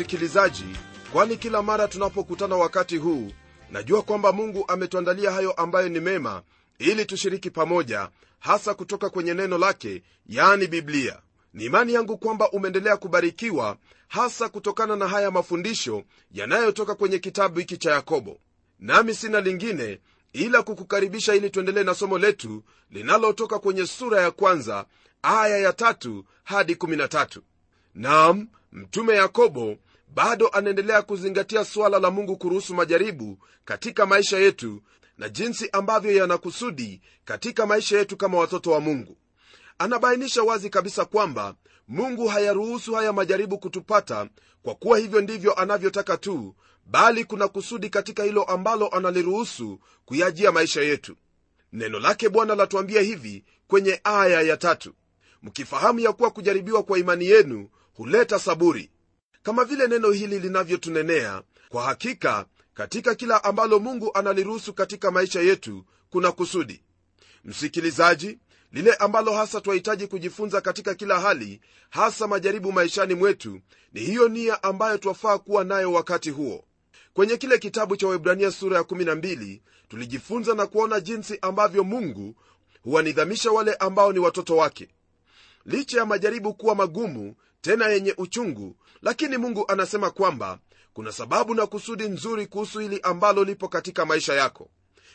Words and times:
Msikilizaji 0.00 0.64
kwani 1.12 1.36
kila 1.36 1.62
mara 1.62 1.88
tunapokutana 1.88 2.56
wakati 2.56 2.96
huu 2.96 3.32
najua 3.70 4.02
kwamba 4.02 4.32
mungu 4.32 4.64
ametuandalia 4.68 5.30
hayo 5.32 5.52
ambayo 5.52 5.88
ni 5.88 6.00
mema 6.00 6.42
ili 6.78 7.04
tushiriki 7.06 7.50
pamoja 7.50 8.08
hasa 8.38 8.74
kutoka 8.74 9.10
kwenye 9.10 9.34
neno 9.34 9.58
lake 9.58 10.02
yaani 10.26 10.66
biblia. 10.66 11.18
Ni 11.54 11.64
imani 11.64 11.92
yangu 11.94 12.18
kwamba 12.18 12.50
umeendelea 12.50 12.96
kubarikiwa 12.96 13.76
hasa 14.08 14.48
kutokana 14.48 14.96
na 14.96 15.08
haya 15.08 15.30
mafundisho 15.30 16.02
yanayotoka 16.32 16.94
kwenye 16.94 17.18
kitabu 17.18 17.58
hiki 17.58 17.76
cha 17.76 17.90
yakobo. 17.92 18.40
Nami 18.78 19.14
sina 19.14 19.40
lingine 19.40 19.98
ila 20.32 20.62
kukukaribisha 20.62 21.34
ili 21.34 21.50
tuendelee 21.50 21.84
na 21.84 21.94
somo 21.94 22.18
letu 22.18 22.62
linalotoka 22.90 23.58
kwenye 23.58 23.86
sura 23.86 24.20
ya 24.20 24.30
kwanza 24.30 24.84
aya 25.22 25.58
ya 25.58 25.72
tatu 25.72 26.24
hadi 26.44 26.74
13 26.74 27.40
nam 27.94 28.48
mtume 28.72 29.14
yakobo 29.14 29.76
bado 30.14 30.48
anaendelea 30.48 31.02
kuzingatia 31.02 31.64
suala 31.64 31.98
la 31.98 32.10
mungu 32.10 32.36
kuruhusu 32.36 32.74
majaribu 32.74 33.38
katika 33.64 34.06
maisha 34.06 34.38
yetu 34.38 34.82
na 35.18 35.28
jinsi 35.28 35.68
ambavyo 35.72 36.16
yanakusudi 36.16 37.00
katika 37.24 37.66
maisha 37.66 37.98
yetu 37.98 38.16
kama 38.16 38.38
watoto 38.38 38.70
wa 38.70 38.80
mungu. 38.80 39.16
Anabainisha 39.78 40.42
wazi 40.42 40.70
kabisa 40.70 41.04
kwamba 41.04 41.54
mungu 41.88 42.28
hayaruhusu 42.28 42.94
haya 42.94 43.12
majaribu 43.12 43.58
kutupata 43.58 44.28
kwa 44.62 44.74
kuwa 44.74 44.98
hivyo 44.98 45.20
ndivyo 45.20 45.54
anavyotaka 45.54 46.16
tu 46.16 46.54
bali 46.86 47.24
kuna 47.24 47.48
kusudi 47.48 47.90
katika 47.90 48.22
hilo 48.24 48.42
ambalo 48.42 48.88
analiruhusu 48.88 49.80
kuyajia 50.04 50.52
maisha 50.52 50.80
yetu. 50.82 51.16
Neno 51.72 51.98
lake 52.00 52.28
bwana 52.28 52.54
latuambia 52.54 53.00
hivi 53.00 53.44
kwenye 53.66 54.00
aya 54.04 54.42
ya 54.42 54.56
tatu. 54.56 54.94
Mkifahamu 55.42 56.00
ya 56.00 56.12
kuwa 56.12 56.30
kujaribiwa 56.30 56.82
kwa 56.82 56.98
imani 56.98 57.26
yenu 57.26 57.68
huleta 57.94 58.38
saburi 58.38 58.90
kama 59.42 59.64
vile 59.64 59.86
neno 59.86 60.10
hili 60.10 60.38
linavyotunenea 60.40 61.42
kwa 61.68 61.82
hakika 61.82 62.46
katika 62.74 63.14
kila 63.14 63.44
ambalo 63.44 63.78
mungu 63.78 64.10
analiruhusu 64.14 64.74
katika 64.74 65.10
maisha 65.10 65.40
yetu 65.40 65.84
kuna 66.10 66.32
kusudi. 66.32 66.82
Msikilizaji 67.44 68.38
lile 68.72 68.94
ambalo 68.94 69.32
hasa 69.32 69.60
twahitaji 69.60 70.06
kujifunza 70.06 70.60
katika 70.60 70.94
kila 70.94 71.20
hali 71.20 71.60
hasa 71.90 72.26
majaribu 72.26 72.72
maishani 72.72 73.14
mwetu 73.14 73.60
ni 73.92 74.00
hiyo 74.00 74.28
nia 74.28 74.62
ambayo 74.62 74.98
twafaa 74.98 75.38
kuwa 75.38 75.64
nayo 75.64 75.92
wakati 75.92 76.30
huo. 76.30 76.64
Kwenye 77.14 77.36
kile 77.36 77.58
kitabu 77.58 77.96
cha 77.96 78.08
webrania 78.08 78.50
sura 78.50 78.76
ya 78.76 78.82
12 78.82 79.60
tulijifunza 79.88 80.54
na 80.54 80.66
kuona 80.66 81.00
jinsi 81.00 81.38
ambavyo 81.42 81.84
mungu 81.84 82.34
huwanidhamisha 82.82 83.50
wale 83.50 83.74
ambao 83.74 84.12
ni 84.12 84.18
watoto 84.18 84.56
wake. 84.56 84.88
Licha 85.66 85.98
ya 85.98 86.06
majaribu 86.06 86.54
kuwa 86.54 86.74
magumu 86.74 87.34
tena 87.60 87.86
yenye 87.88 88.14
uchungu 88.16 88.76
lakini 89.02 89.36
mungu 89.36 89.64
anasema 89.68 90.10
kwamba 90.10 90.58
kuna 90.92 91.12
sababu 91.12 91.54
na 91.54 91.66
kusudi 91.66 92.08
nzuri 92.08 92.46
kuhusu 92.46 92.78
hili 92.78 93.00
ambalo 93.02 93.44
lipo 93.44 93.68
katika 93.68 94.06
maisha 94.06 94.34
yako. 94.34 94.70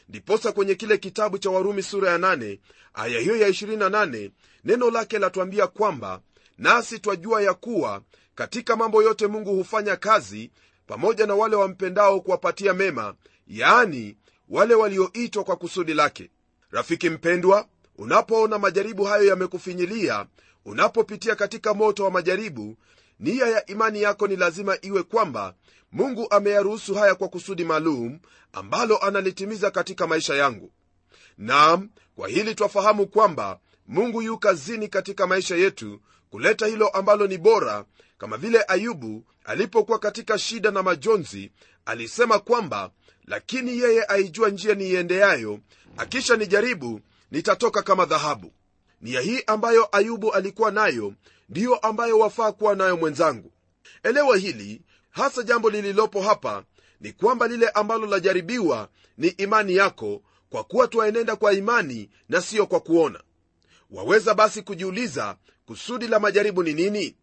Ndiposa 0.10 0.52
kwenye 0.52 0.76
kile 0.76 0.98
kitabu 0.98 1.38
cha 1.38 1.50
warumi 1.50 1.84
sura 1.84 2.12
ya 2.12 2.18
8 2.18 2.60
aya 2.94 3.20
hiyo 3.20 3.36
ya 3.38 3.50
28 3.50 4.32
neno 4.64 4.90
lake 4.92 5.20
latuambia 5.20 5.68
kwamba 5.68 6.22
nasi 6.58 7.00
twajua 7.00 7.42
ya 7.42 7.54
kuwa 7.54 8.02
katika 8.36 8.76
mambo 8.76 9.04
yote 9.04 9.28
mungu 9.28 9.56
hufanya 9.56 9.96
kazi 9.96 10.52
pamoja 10.88 11.26
na 11.28 11.36
wale 11.36 11.56
wampendao 11.56 12.22
kuwapatia 12.22 12.74
mema 12.74 13.16
yaani 13.48 14.18
wale 14.50 14.76
walioitwa 14.76 15.44
kwa 15.44 15.56
kusudi 15.56 15.94
lake. 15.94 16.30
Rafiki 16.72 17.10
mpendwa 17.10 17.68
unapoona 17.98 18.60
majaribu 18.60 19.04
hayo 19.04 19.26
yamekufinyilia 19.26 20.26
unapopitia 20.66 21.36
katika 21.36 21.74
moto 21.74 22.04
wa 22.04 22.12
majaribu 22.12 22.78
nia 23.20 23.48
ya 23.48 23.66
imani 23.66 24.02
yako 24.02 24.28
ni 24.28 24.36
lazima 24.36 24.78
iwe 24.82 25.04
kwamba 25.04 25.56
mungu 25.92 26.28
ameyaruhusu 26.32 26.96
haya 26.96 27.16
kwa 27.16 27.28
kusudi 27.28 27.64
maalum 27.64 28.20
ambalo 28.54 28.98
analitimiza 28.98 29.72
katika 29.72 30.08
maisha 30.08 30.36
yangu. 30.36 30.72
Nam 31.38 31.90
kwa 32.16 32.28
hili 32.28 32.56
twafahamu 32.56 33.08
kwamba 33.08 33.60
mungu 33.88 34.22
yu 34.22 34.38
kazini 34.38 34.88
katika 34.88 35.28
maisha 35.28 35.56
yetu 35.56 36.02
kuleta 36.30 36.66
hilo 36.68 36.88
ambalo 36.88 37.28
ni 37.28 37.38
bora 37.38 37.86
kama 38.18 38.38
vile 38.38 38.66
ayubu 38.68 39.26
alipokuwa 39.46 40.00
katika 40.00 40.38
shida 40.40 40.72
na 40.72 40.84
majonzi 40.84 41.52
alisema 41.86 42.40
kwamba 42.40 42.92
lakini 43.28 43.80
yeye 43.80 44.06
aijua 44.08 44.50
njia 44.50 44.76
niiendeayo 44.76 45.60
akisha 45.98 46.36
nijaribu 46.38 47.02
nitatoka 47.32 47.82
kama 47.82 48.06
dhahabu 48.06 48.54
nia 49.02 49.22
hii 49.22 49.44
ambayo 49.48 49.88
ayubu 49.92 50.34
alikuwa 50.34 50.72
nayo 50.72 51.14
ndiyo 51.50 51.76
ambayo 51.76 52.20
wafaa 52.20 52.52
kuwa 52.52 52.76
nayo 52.76 52.98
mwenzangu. 52.98 53.52
Elewa 54.04 54.38
hili 54.38 54.82
hasa 55.10 55.44
jambo 55.44 55.70
lililopo 55.70 56.22
hapa 56.22 56.64
ni 57.02 57.14
kwamba 57.14 57.48
lile 57.48 57.70
ambalo 57.70 58.06
lajaribiwa 58.06 58.90
ni 59.18 59.28
imani 59.28 59.76
yako 59.76 60.22
kwa 60.50 60.64
kuwa 60.64 60.88
twaenenda 60.88 61.36
kwa 61.36 61.54
imani 61.54 62.10
na 62.30 62.42
siyo 62.42 62.66
kwa 62.66 62.80
kuona. 62.80 63.24
Waweza 63.92 64.34
basi 64.34 64.62
kujiuliza 64.62 65.38
kusudi 65.66 66.08
la 66.08 66.20
majaribu 66.20 66.64
ni 66.64 66.74
nini? 66.74 67.16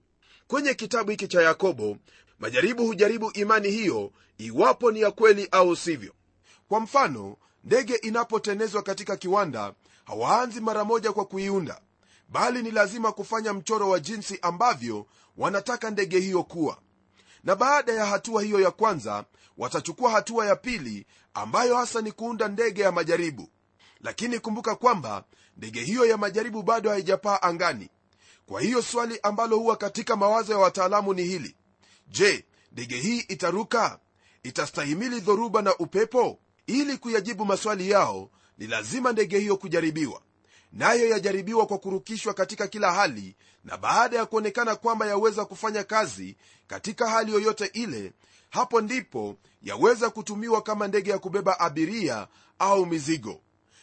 Kwenye 0.46 0.74
kitabu 0.74 1.10
hiki 1.10 1.28
cha 1.28 1.42
yakobo 1.42 1.96
majaribu 2.38 2.86
hujaribu 2.86 3.30
imani 3.34 3.70
hiyo 3.70 4.12
iwapo 4.38 4.92
ni 4.92 5.00
ya 5.00 5.10
kweli 5.10 5.48
au 5.50 5.76
sivyo. 5.76 6.12
Kwa 6.68 6.80
mfano 6.80 7.36
ndege 7.64 7.94
inapotenezwa 7.94 8.82
katika 8.82 9.16
kiwanda 9.16 9.74
hawaanzi 10.04 10.60
mara 10.60 10.84
moja 10.84 11.12
kwa 11.12 11.24
kuiunda 11.24 11.80
bali 12.28 12.62
ni 12.62 12.70
lazima 12.70 13.12
kufanya 13.12 13.52
mchoro 13.52 13.88
wa 13.88 14.00
jinsi 14.00 14.38
ambavyo 14.42 15.06
wanataka 15.36 15.90
ndege 15.90 16.20
hiyo 16.20 16.42
kuwa. 16.42 16.78
Na 17.44 17.56
baada 17.56 17.92
ya 17.92 18.06
hatua 18.06 18.42
hiyo 18.42 18.60
ya 18.60 18.70
kwanza 18.70 19.24
watachukua 19.58 20.10
hatua 20.10 20.46
ya 20.46 20.56
pili 20.56 21.06
ambayo 21.34 21.76
hasa 21.76 22.00
ni 22.00 22.12
kuunda 22.12 22.48
ndege 22.48 22.82
ya 22.82 22.92
majaribu. 22.92 23.48
Lakini 24.00 24.38
kumbuka 24.38 24.74
kwamba 24.76 25.24
ndege 25.56 25.80
hiyo 25.84 26.04
ya 26.06 26.16
majaribu 26.16 26.62
bado 26.62 26.90
haijapaa 26.90 27.42
angani. 27.42 27.90
Kwa 28.46 28.60
hiyo 28.60 28.82
swali 28.82 29.20
ambalo 29.22 29.58
huwa 29.58 29.76
katika 29.76 30.16
mawazo 30.16 30.52
ya 30.52 30.58
wataalamu 30.58 31.14
ni 31.14 31.22
hili. 31.22 31.56
Je 32.08 32.44
ndege 32.72 32.96
hii 32.96 33.18
itaruka? 33.18 33.98
Itastahimili 34.42 35.20
dhoruba 35.20 35.62
na 35.62 35.76
upepo? 35.76 36.38
Ili 36.66 36.96
kuyajibu 36.96 37.44
maswali 37.44 37.90
yao 37.90 38.30
ni 38.58 38.66
lazima 38.66 39.12
ndege 39.12 39.38
hiyo 39.38 39.56
kujaribiwa. 39.56 40.20
Nayo 40.72 41.08
yajaribiwa 41.08 41.66
kwa 41.66 41.78
kurukishwa 41.78 42.34
katika 42.34 42.66
kila 42.68 42.92
hali 42.92 43.36
na 43.64 43.76
baada 43.76 44.16
ya 44.16 44.26
kuonekana 44.26 44.76
kwamba 44.76 45.06
yaweza 45.06 45.44
kufanya 45.44 45.84
kazi 45.84 46.36
katika 46.66 47.10
hali 47.10 47.32
yoyote 47.32 47.64
ile 47.72 48.12
hapo 48.50 48.80
ndipo 48.80 49.36
yaweza 49.62 50.10
kutumiwa 50.10 50.62
kama 50.62 50.88
ndege 50.88 51.10
ya 51.10 51.18
kubeba 51.18 51.60
abiria 51.60 52.28
au 52.58 52.86
mizigo. 52.86 53.40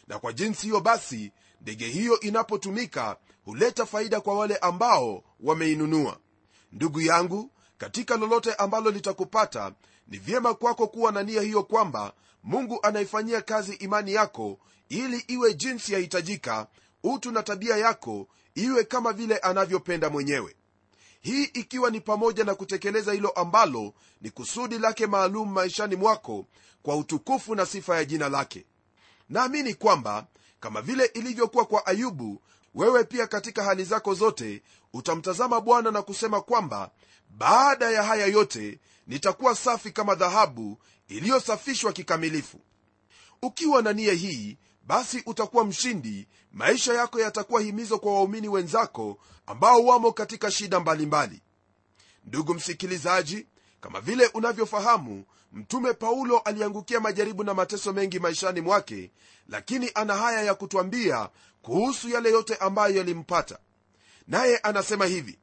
Na 0.08 0.20
kwa 0.20 0.34
jinsi 0.34 0.62
hiyo 0.62 0.80
basi 0.80 1.32
ndege 1.62 1.88
hiyo 1.88 2.20
inapotumika 2.20 3.18
huleta 3.46 3.86
faida 3.86 4.22
kwa 4.22 4.38
wale 4.38 4.58
ambao 4.58 5.24
wameinunua. 5.40 6.18
Ndugu 6.72 7.02
yangu 7.02 7.52
katika 7.78 8.18
lolote 8.18 8.54
ambalo 8.54 8.92
litakupata 8.92 9.72
ni 10.10 10.18
vyema 10.18 10.54
kwako 10.54 10.88
kuwa 10.88 11.12
na 11.12 11.24
nia 11.24 11.42
hiyo 11.42 11.64
kwamba 11.64 12.14
mungu 12.44 12.80
anaifanyia 12.84 13.42
kazi 13.42 13.74
imani 13.74 14.14
yako 14.14 14.58
ili 14.90 15.18
iwe 15.28 15.54
jinsi 15.54 15.94
yahitajika 15.94 16.68
utu 17.04 17.32
na 17.32 17.44
tabia 17.44 17.78
yako 17.78 18.28
iwe 18.56 18.84
kama 18.84 19.14
vile 19.14 19.38
anavyopenda 19.38 20.10
mwenyewe. 20.10 20.56
Hii 21.22 21.44
ikiwa 21.44 21.90
ni 21.92 22.02
pamoja 22.02 22.44
na 22.44 22.56
kutekeleza 22.56 23.14
hilo 23.14 23.30
ambalo 23.30 23.94
ni 24.22 24.30
kusudi 24.30 24.80
lake 24.80 25.08
maalum 25.08 25.52
maishani 25.52 25.96
mwako 25.96 26.46
kwa 26.84 26.96
utukufu 26.96 27.56
na 27.56 27.66
sifa 27.66 27.96
ya 27.96 28.06
jina 28.06 28.30
lake. 28.30 28.66
Naamini 29.30 29.74
kwamba 29.74 30.28
kama 30.60 30.82
vile 30.82 31.06
ilivyokuwa 31.06 31.66
kwa 31.66 31.86
ayubu 31.86 32.42
wewe 32.76 33.04
pia 33.04 33.28
katika 33.28 33.64
hali 33.64 33.84
zako 33.84 34.14
zote 34.14 34.62
utamtazama 34.94 35.62
bwana 35.62 35.92
na 35.92 36.02
kusema 36.02 36.42
kwamba 36.42 36.92
baada 37.30 37.92
ya 37.92 38.04
haya 38.04 38.26
yote 38.26 38.80
nitakuwa 39.08 39.56
safi 39.56 39.92
kama 39.92 40.16
dhahabu 40.16 40.78
iliyosafishwa 41.08 41.94
kikamilifu. 41.94 42.60
Ukiwa 43.42 43.82
na 43.82 43.94
nia 43.94 44.14
hii 44.14 44.58
basi 44.84 45.24
utakuwa 45.26 45.66
mshindi. 45.66 46.28
Maisha 46.52 46.94
yako 46.94 47.20
yatakuwa 47.20 47.62
himizo 47.62 48.00
kwa 48.00 48.14
waumini 48.14 48.50
wenzako 48.50 49.18
ambao 49.46 49.86
wamo 49.86 50.12
katika 50.12 50.52
shida 50.52 50.80
mbalimbali. 50.80 51.28
Mbali. 51.36 51.42
ndugu 52.26 52.54
msikilizaji 52.54 53.48
kama 53.82 54.02
vile 54.02 54.28
unavyofahamu 54.28 55.26
mtume 55.54 55.94
paulo 55.94 56.40
aliangukia 56.40 57.00
majaribu 57.00 57.44
na 57.44 57.54
mateso 57.54 57.94
mengi 57.94 58.20
maishani 58.20 58.62
mwake 58.62 59.12
lakini 59.48 59.92
ana 59.96 60.16
haya 60.18 60.42
ya 60.44 60.56
kutwambia 60.56 61.30
kuhusu 61.62 62.10
yale 62.10 62.30
yote 62.32 62.56
ambayo 62.56 62.96
yalimpata. 62.96 63.60
Naye 64.28 64.58
anasema 64.58 65.06
hivi 65.06 65.40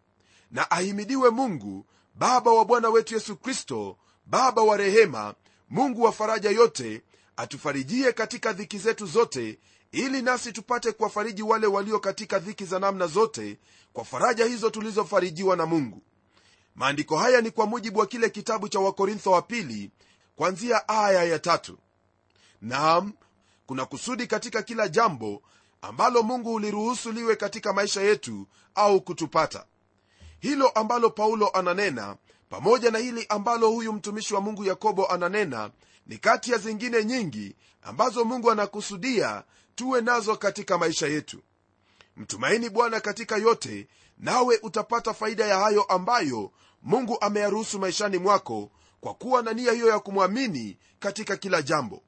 na 0.50 0.70
ahimidiwe 0.70 1.30
mungu 1.30 1.86
baba 2.14 2.50
wa 2.52 2.64
bwana 2.64 2.88
wetu 2.88 3.14
yesu 3.14 3.36
kristo 3.36 3.96
baba 4.26 4.62
wa 4.62 4.76
rehema 4.76 5.34
mungu 5.70 6.02
wa 6.02 6.12
faraja 6.12 6.50
yote 6.50 7.02
atufarijie 7.36 8.12
katika 8.12 8.52
dhiki 8.52 8.78
zetu 8.78 9.06
zote 9.06 9.58
ili 9.92 10.22
nasi 10.22 10.52
tupate 10.52 10.92
kuwafariji 10.92 11.42
wale 11.42 11.66
walio 11.66 12.00
katika 12.00 12.38
dhiki 12.38 12.64
za 12.64 12.78
namna 12.78 13.06
zote 13.06 13.58
kwa 13.92 14.04
faraja 14.04 14.44
hizo 14.44 14.70
tulizofarijiwa 14.70 15.56
na 15.56 15.66
mungu. 15.66 16.02
Maandiko 16.74 17.16
haya 17.18 17.40
ni 17.40 17.50
kwa 17.50 17.66
mujibu 17.66 17.98
wa 17.98 18.06
kile 18.06 18.30
kitabu 18.30 18.68
cha 18.68 18.80
wakorintho 18.80 19.30
wa 19.30 19.42
pili 19.42 19.90
kwanzia 20.36 20.88
aya 20.88 21.24
ya 21.24 21.38
tatu. 21.38 21.78
Naam 22.62 23.12
kuna 23.66 23.84
kusudi 23.86 24.26
katika 24.26 24.62
kila 24.62 24.88
jambo 24.88 25.42
ambalo 25.82 26.22
mungu 26.22 26.54
uliruhusu 26.54 27.12
liwe 27.12 27.36
katika 27.36 27.72
maisha 27.72 28.00
yetu 28.02 28.46
au 28.74 29.00
kutupata 29.00 29.64
hilo 30.40 30.68
ambalo 30.68 31.10
paulo 31.10 31.48
ananena 31.48 32.16
pamoja 32.50 32.90
na 32.90 32.98
hili 32.98 33.26
ambalo 33.28 33.70
huyu 33.70 33.92
mtumishi 33.92 34.34
wa 34.34 34.40
mungu 34.40 34.64
yakobo 34.64 35.06
ananena 35.06 35.70
ni 36.06 36.18
kati 36.18 36.52
ya 36.52 36.58
zingine 36.58 37.04
nyingi 37.04 37.56
ambazo 37.82 38.24
mungu 38.24 38.50
anakusudia 38.50 39.42
tuwe 39.74 40.00
nazo 40.00 40.36
katika 40.36 40.78
maisha 40.78 41.06
yetu. 41.06 41.40
Mtumaini 42.16 42.70
bwana 42.70 43.00
katika 43.00 43.36
yote 43.36 43.88
nawe 44.18 44.58
utapata 44.62 45.14
faida 45.14 45.46
ya 45.46 45.58
hayo 45.58 45.82
ambayo 45.82 46.50
mungu 46.82 47.18
ameyaruhusu 47.20 47.78
maishani 47.78 48.18
mwako 48.18 48.70
kwa 49.00 49.14
kuwa 49.14 49.42
na 49.42 49.52
nia 49.52 49.72
hiyo 49.72 49.88
ya 49.88 49.98
kumwamini 49.98 50.76
katika 50.98 51.36
kila 51.36 51.62
jambo. 51.62 52.02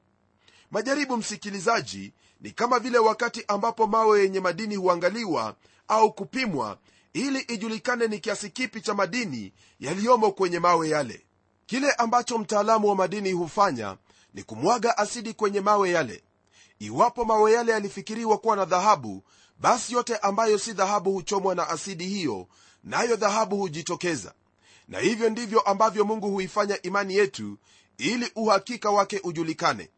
Majaribu 0.71 1.17
msikilizaji 1.17 2.13
ni 2.41 2.51
kama 2.51 2.79
vile 2.79 2.97
wakati 2.97 3.43
ambapo 3.47 3.87
mawe 3.87 4.21
yenye 4.21 4.39
madini 4.39 4.75
huangaliwa 4.75 5.55
au 5.87 6.13
kupimwa 6.13 6.77
ili 7.19 7.39
ijulikane 7.39 8.07
ni 8.07 8.19
kiasi 8.19 8.49
kipi 8.49 8.81
cha 8.81 8.93
madini 8.93 9.53
yaliyomo 9.79 10.31
kwenye 10.31 10.59
mawe 10.59 10.89
yale. 10.89 11.25
Kile 11.65 11.91
ambacho 11.91 12.37
mtaalamu 12.37 12.87
wa 12.89 12.95
madini 12.95 13.31
hufanya 13.31 13.97
ni 14.33 14.43
kumwaga 14.43 14.97
asidi 14.97 15.33
kwenye 15.33 15.61
mawe 15.61 15.89
yale. 15.89 16.23
Iwapo 16.79 17.25
mawe 17.25 17.51
yale 17.53 17.71
yalifikiriwa 17.71 18.37
kuwa 18.37 18.55
na 18.55 18.65
dhahabu 18.65 19.23
basi 19.59 19.93
yote 19.93 20.17
ambayo 20.17 20.57
si 20.57 20.73
dhahabu 20.73 21.11
huchomwa 21.11 21.55
na 21.55 21.69
asidi 21.69 22.05
hiyo 22.07 22.47
nayo 22.83 23.15
dhahabu 23.15 23.57
hujitokeza. 23.57 24.33
Na 24.87 24.99
hivyo 24.99 25.29
ndivyo 25.29 25.59
ambavyo 25.59 26.05
mungu 26.05 26.31
huifanya 26.31 26.81
imani 26.81 27.15
yetu 27.15 27.57
ili 27.97 28.31
uhakika 28.35 28.89
wake 28.91 29.19
ujulikane. 29.23 29.89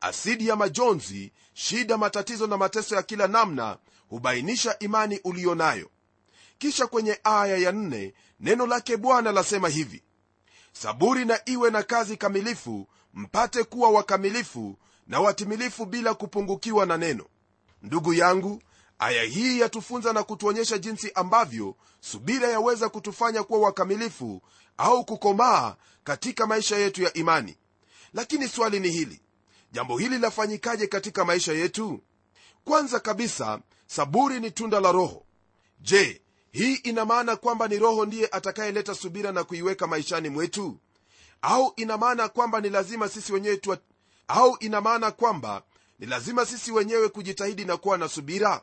Asidi 0.00 0.48
ya 0.48 0.56
majonzi 0.56 1.32
shida 1.54 1.98
matatizo 1.98 2.46
na 2.46 2.56
mateso 2.56 2.96
ya 2.96 3.02
kila 3.02 3.26
namna 3.28 3.78
hubainisha 4.08 4.78
imani 4.78 5.20
uliyo 5.24 5.54
nayo 5.54 5.90
kisha 6.58 6.86
kwenye 6.86 7.20
aya 7.24 7.56
ya 7.56 7.72
nne, 7.72 8.14
neno 8.40 8.66
lake 8.66 8.96
bwana 8.96 9.32
lasema 9.32 9.68
hivi 9.68 10.02
saburi 10.72 11.24
na 11.24 11.40
iwe 11.44 11.70
na 11.70 11.82
kazi 11.82 12.16
kamilifu 12.16 12.88
mpate 13.14 13.64
kuwa 13.64 13.90
wakamilifu 13.90 14.78
na 15.06 15.20
watimilifu 15.20 15.86
bila 15.86 16.14
kupungukiwa 16.14 16.86
na 16.86 16.96
neno. 16.96 17.24
Ndugu 17.82 18.14
yangu 18.14 18.62
aya 18.98 19.22
hii 19.22 19.60
yatufunza 19.60 20.12
na 20.12 20.22
kutuonyesha 20.22 20.78
jinsi 20.78 21.12
ambavyo 21.14 21.76
subira 22.00 22.48
yaweza 22.48 22.88
kutufanya 22.88 23.42
kuwa 23.42 23.60
wakamilifu 23.60 24.42
au 24.76 25.04
kukomaa 25.04 25.76
katika 26.04 26.46
maisha 26.46 26.76
yetu 26.76 27.02
ya 27.02 27.12
imani. 27.12 27.56
Lakini 28.12 28.48
swali 28.48 28.80
ni 28.80 28.88
hili 28.90 29.20
jambo 29.72 29.98
hili 29.98 30.18
lafanyikaje 30.18 30.86
katika 30.86 31.24
maisha 31.24 31.52
yetu? 31.52 32.00
Kwanza 32.64 33.00
kabisa 33.00 33.60
saburi 33.86 34.40
ni 34.40 34.50
tunda 34.50 34.80
la 34.80 34.92
roho. 34.92 35.24
Je 35.80 36.22
hii 36.58 36.74
ina 36.74 37.04
maana 37.04 37.36
kwamba 37.36 37.68
ni 37.68 37.78
roho 37.78 38.06
ndiye 38.06 38.28
atakayeleta 38.32 38.94
subira 38.94 39.32
na 39.32 39.44
kuiweka 39.44 39.86
maishani 39.86 40.28
mwetu? 40.28 40.78
Au 41.42 41.72
ina 41.76 41.96
maana 41.98 42.28
kwamba 42.28 42.60
ni 42.60 42.70
lazima 42.70 43.08
sisi 43.08 43.32
wenyewe 43.32 43.56
tuwa... 43.56 43.78
au 44.28 44.56
ina 44.60 44.80
maana 44.80 45.10
kwamba 45.10 45.62
ni 45.98 46.06
lazima 46.06 46.46
sisi 46.46 46.72
wenyewe 46.72 47.08
kujitahidi 47.08 47.64
na 47.64 47.76
kuwa 47.76 47.98
na 47.98 48.08
subira? 48.08 48.62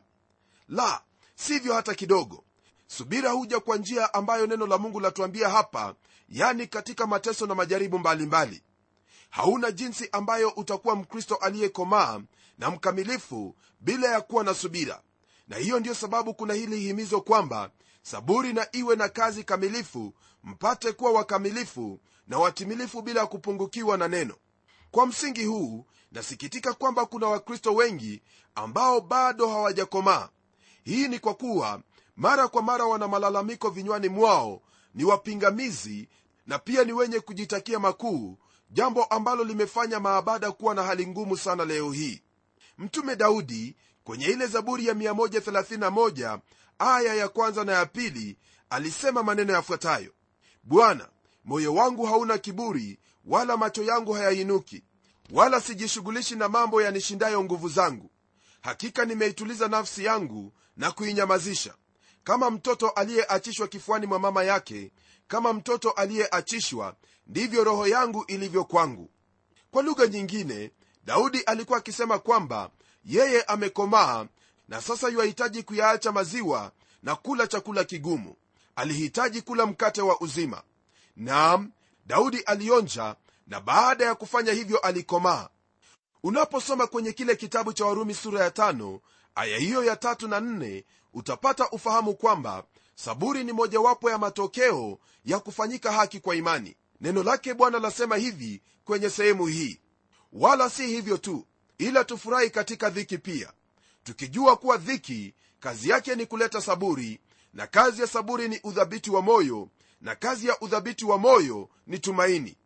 La 0.69 1.01
sivyo 1.35 1.73
hata 1.73 1.93
kidogo. 1.95 2.43
Subira 2.87 3.31
huja 3.31 3.59
kwa 3.59 3.77
njia 3.77 4.13
ambayo 4.13 4.47
neno 4.47 4.67
la 4.67 4.77
mungu 4.77 4.99
latuambia 4.99 5.49
hapa 5.49 5.95
yani 6.29 6.67
katika 6.67 7.07
mateso 7.07 7.45
na 7.45 7.55
majaribu 7.55 7.99
mbalimbali. 7.99 8.51
Mbali. 8.51 8.63
hauna 9.29 9.71
jinsi 9.71 10.09
ambayo 10.11 10.49
utakuwa 10.49 10.95
mkristo 10.95 11.35
aliyekomaa 11.35 12.21
na 12.57 12.69
mkamilifu 12.71 13.55
bila 13.79 14.07
ya 14.11 14.21
kuwa 14.21 14.43
na 14.43 14.53
subira. 14.53 15.01
Na 15.47 15.57
hiyo 15.57 15.79
ndiyo 15.79 15.95
sababu 15.95 16.33
kuna 16.33 16.53
hili 16.53 16.79
himizo 16.79 17.21
kwamba 17.21 17.71
saburi 18.09 18.53
na 18.53 18.67
iwe 18.71 18.95
na 18.95 19.09
kazi 19.09 19.43
kamilifu 19.43 20.13
mpate 20.43 20.91
kuwa 20.91 21.11
wakamilifu 21.11 21.99
na 22.27 22.37
watimilifu 22.39 23.01
bila 23.01 23.19
ya 23.21 23.27
kupungukiwa 23.27 23.97
na 23.97 24.07
neno. 24.07 24.35
Kwa 24.91 25.05
msingi 25.07 25.45
huu 25.45 25.85
nasikitika 26.11 26.73
kwamba 26.73 27.05
kuna 27.05 27.27
wakristo 27.27 27.75
wengi 27.75 28.21
ambao 28.55 29.01
bado 29.01 29.47
hawajakomaa. 29.47 30.29
Hii 30.83 31.07
ni 31.07 31.19
kwa 31.19 31.33
kuwa 31.33 31.81
mara 32.15 32.47
kwa 32.47 32.61
mara 32.61 32.85
wana 32.85 33.07
malalamiko 33.07 33.69
vinywani 33.69 34.09
mwao 34.09 34.61
ni 34.93 35.03
wapingamizi 35.03 36.09
na 36.47 36.59
pia 36.59 36.83
ni 36.83 36.93
wenye 36.93 37.19
kujitakia 37.19 37.79
makuu 37.79 38.37
jambo 38.69 39.03
ambalo 39.03 39.43
limefanya 39.43 39.99
maabada 39.99 40.51
kuwa 40.51 40.75
na 40.75 40.83
hali 40.83 41.07
ngumu 41.07 41.37
sana 41.37 41.65
leo 41.65 41.91
hii. 41.91 42.21
Mtume 42.77 43.15
daudi 43.15 43.75
kwenye 44.05 44.25
ile 44.25 44.47
zaburi 44.47 44.85
ya 44.87 44.93
131 44.93 46.39
aya 46.79 47.13
ya 47.15 47.29
kwanza 47.29 47.63
na 47.63 47.71
ya 47.71 47.85
pili 47.85 48.37
alisema 48.69 49.23
maneno 49.23 49.53
yafuatayo. 49.53 50.11
Bwana 50.63 51.09
moyo 51.43 51.73
wangu 51.73 52.05
hauna 52.05 52.37
kiburi 52.37 52.99
wala 53.25 53.57
macho 53.57 53.83
yangu 53.83 54.13
hayainuki 54.13 54.83
wala 55.31 55.61
sijishughulishi 55.61 56.35
na 56.35 56.49
mambo 56.49 56.81
yanishindayo 56.81 57.43
nguvu 57.43 57.69
zangu. 57.69 58.11
Hakika 58.61 59.05
nimeituliza 59.05 59.67
nafsi 59.67 60.05
yangu 60.05 60.53
na 60.77 60.91
kuinyamazisha. 60.91 61.73
Kama 62.23 62.49
mtoto 62.51 62.89
aliyeachishwa 62.89 63.67
kifuani 63.67 64.05
mwa 64.07 64.19
mama 64.19 64.43
yake 64.43 64.91
kama 65.27 65.53
mtoto 65.53 65.91
aliyeachishwa 65.91 66.95
ndivyo 67.27 67.63
roho 67.63 67.87
yangu 67.87 68.25
ilivyo 68.27 68.63
kwangu. 68.63 69.09
Kwa 69.71 69.83
lugha 69.83 70.07
nyingine 70.07 70.71
daudi 71.05 71.39
alikuwa 71.41 71.77
akisema 71.77 72.19
kwamba 72.19 72.69
yeye 73.05 73.43
amekomaa 73.43 74.25
na 74.67 74.81
sasa 74.81 75.09
yuahitaji 75.09 75.63
kuyaacha 75.63 76.11
maziwa 76.11 76.71
na 77.03 77.15
kula 77.15 77.47
chakula 77.47 77.83
kigumu. 77.83 78.35
Alihitaji 78.75 79.41
kula 79.41 79.65
mkate 79.65 80.01
wa 80.01 80.21
uzima. 80.21 80.61
Naam 81.15 81.71
daudi 82.05 82.39
alionja 82.39 83.15
na 83.47 83.61
baada 83.61 84.05
ya 84.05 84.15
kufanya 84.15 84.51
hivyo 84.53 84.77
alikomaa. 84.77 85.49
Unaposoma 86.23 86.87
kwenye 86.87 87.11
kile 87.13 87.35
kitabu 87.35 87.73
cha 87.73 87.85
warumi 87.85 88.13
sura 88.13 88.43
ya 88.43 88.51
tano 88.51 88.99
aya 89.35 89.57
hiyo 89.57 89.83
ya 89.83 89.95
tatu 89.95 90.27
na 90.27 90.39
nne 90.39 90.85
utapata 91.13 91.69
ufahamu 91.69 92.13
kwamba 92.15 92.63
saburi 92.95 93.43
ni 93.43 93.51
mojawapo 93.51 94.09
ya 94.09 94.17
matokeo 94.17 94.99
ya 95.25 95.39
kufanyika 95.39 95.91
haki 95.91 96.19
kwa 96.19 96.35
imani. 96.35 96.75
Neno 97.01 97.23
lake 97.23 97.53
bwana 97.53 97.79
lasema 97.79 98.15
hivi 98.15 98.61
kwenye 98.85 99.09
sehemu 99.09 99.45
hii. 99.47 99.79
Wala 100.33 100.69
si 100.69 100.87
hivyo 100.87 101.17
tu 101.17 101.45
ila 101.77 102.03
tufurahi 102.03 102.49
katika 102.49 102.89
dhiki 102.89 103.17
pia. 103.17 103.53
Tukijua 104.03 104.55
kuwa 104.57 104.77
dhiki 104.77 105.33
kazi 105.59 105.89
yake 105.89 106.15
ni 106.15 106.25
kuleta 106.25 106.61
saburi 106.61 107.19
na 107.53 107.67
kazi 107.67 108.01
ya 108.01 108.07
saburi 108.07 108.47
ni 108.49 108.59
udhabiti 108.63 109.11
wa 109.11 109.21
moyo 109.21 109.69
na 110.01 110.15
kazi 110.15 110.47
ya 110.47 110.59
udhabiti 110.59 111.05
wa 111.05 111.17
moyo 111.17 111.69
ni 111.87 111.99
tumaini. 111.99 112.57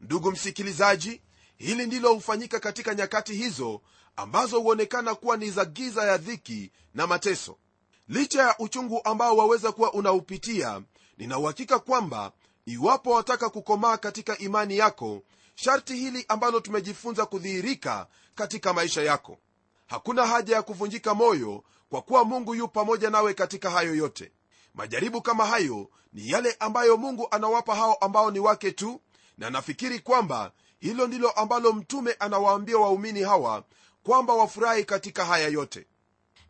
Ndugu 0.00 0.32
msikilizaji 0.32 1.22
hili 1.56 1.86
ndilo 1.86 2.14
hufanyika 2.14 2.60
katika 2.60 2.94
nyakati 2.94 3.34
hizo 3.34 3.80
ambazo 4.16 4.60
huonekana 4.60 5.14
kuwa 5.14 5.36
ni 5.36 5.50
za 5.50 5.64
giza 5.64 6.04
ya 6.04 6.16
dhiki 6.18 6.70
na 6.94 7.06
mateso. 7.06 7.56
Licha 8.08 8.42
ya 8.42 8.58
uchungu 8.58 9.00
ambao 9.04 9.36
waweza 9.36 9.72
kuwa 9.72 9.92
unaupitia 9.92 10.82
ninauhakika 11.18 11.78
kwamba 11.78 12.32
iwapo 12.66 13.10
wataka 13.10 13.50
kukomaa 13.50 13.96
katika 13.96 14.38
imani 14.38 14.76
yako 14.78 15.22
sharti 15.62 15.96
hili 15.96 16.24
ambalo 16.28 16.60
tumejifunza 16.60 17.26
kudhihirika 17.26 18.06
katika 18.34 18.72
maisha 18.72 19.02
yako. 19.02 19.38
Hakuna 19.86 20.26
haja 20.26 20.54
ya 20.56 20.62
kuvunjika 20.62 21.14
moyo 21.14 21.64
kwa 21.90 22.02
kuwa 22.02 22.24
mungu 22.24 22.54
yu 22.54 22.68
pamoja 22.68 23.10
nawe 23.10 23.34
katika 23.34 23.70
hayo 23.70 23.94
yote. 23.94 24.32
Majaribu 24.74 25.22
kama 25.22 25.46
hayo 25.46 25.90
ni 26.12 26.28
yale 26.30 26.56
ambayo 26.60 26.96
mungu 26.96 27.28
anawapa 27.30 27.74
hao 27.74 27.94
ambao 27.94 28.30
ni 28.30 28.38
wake 28.38 28.72
tu 28.72 29.00
na 29.38 29.50
nafikiri 29.50 30.00
kwamba 30.00 30.52
hilo 30.80 31.06
ndilo 31.06 31.30
ambalo 31.30 31.72
mtume 31.72 32.12
anawaambia 32.12 32.78
waumini 32.78 33.22
hawa 33.22 33.64
kwamba 34.02 34.34
wafurahi 34.34 34.84
katika 34.84 35.24
haya 35.24 35.48
yote. 35.48 35.86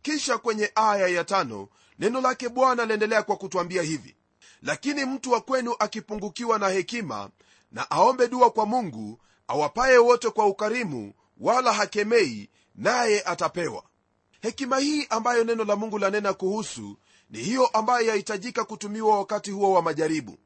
Kisha 0.01 0.37
kwenye 0.37 0.71
aya 0.75 1.07
ya 1.07 1.23
tano 1.23 1.67
neno 1.99 2.21
lake 2.21 2.49
bwana 2.49 2.85
laendelea 2.85 3.23
kwa 3.23 3.35
kutwambia 3.37 3.81
hivi. 3.81 4.15
Lakini 4.61 5.05
mtu 5.05 5.31
wa 5.31 5.41
kwenu 5.41 5.75
akipungukiwa 5.79 6.59
na 6.59 6.69
hekima 6.69 7.29
na 7.73 7.91
aombe 7.91 8.27
dua 8.27 8.49
kwa 8.51 8.65
mungu 8.65 9.19
awapaye 9.47 9.97
wote 9.97 10.29
kwa 10.29 10.45
ukarimu 10.45 11.13
wala 11.37 11.73
hakemei 11.73 12.49
naye 12.75 13.21
atapewa. 13.23 13.83
Hekima 14.41 14.77
hii 14.79 15.05
ambayo 15.09 15.43
neno 15.43 15.63
la 15.63 15.75
mungu 15.75 15.97
lanena 15.99 16.33
kuhusu 16.33 16.97
ni 17.29 17.39
hiyo 17.39 17.65
ambayo 17.67 18.07
yahitajika 18.07 18.63
kutumiwa 18.63 19.17
wakati 19.17 19.51
huo 19.51 19.71
wa 19.71 19.81
majaribu. 19.81 20.37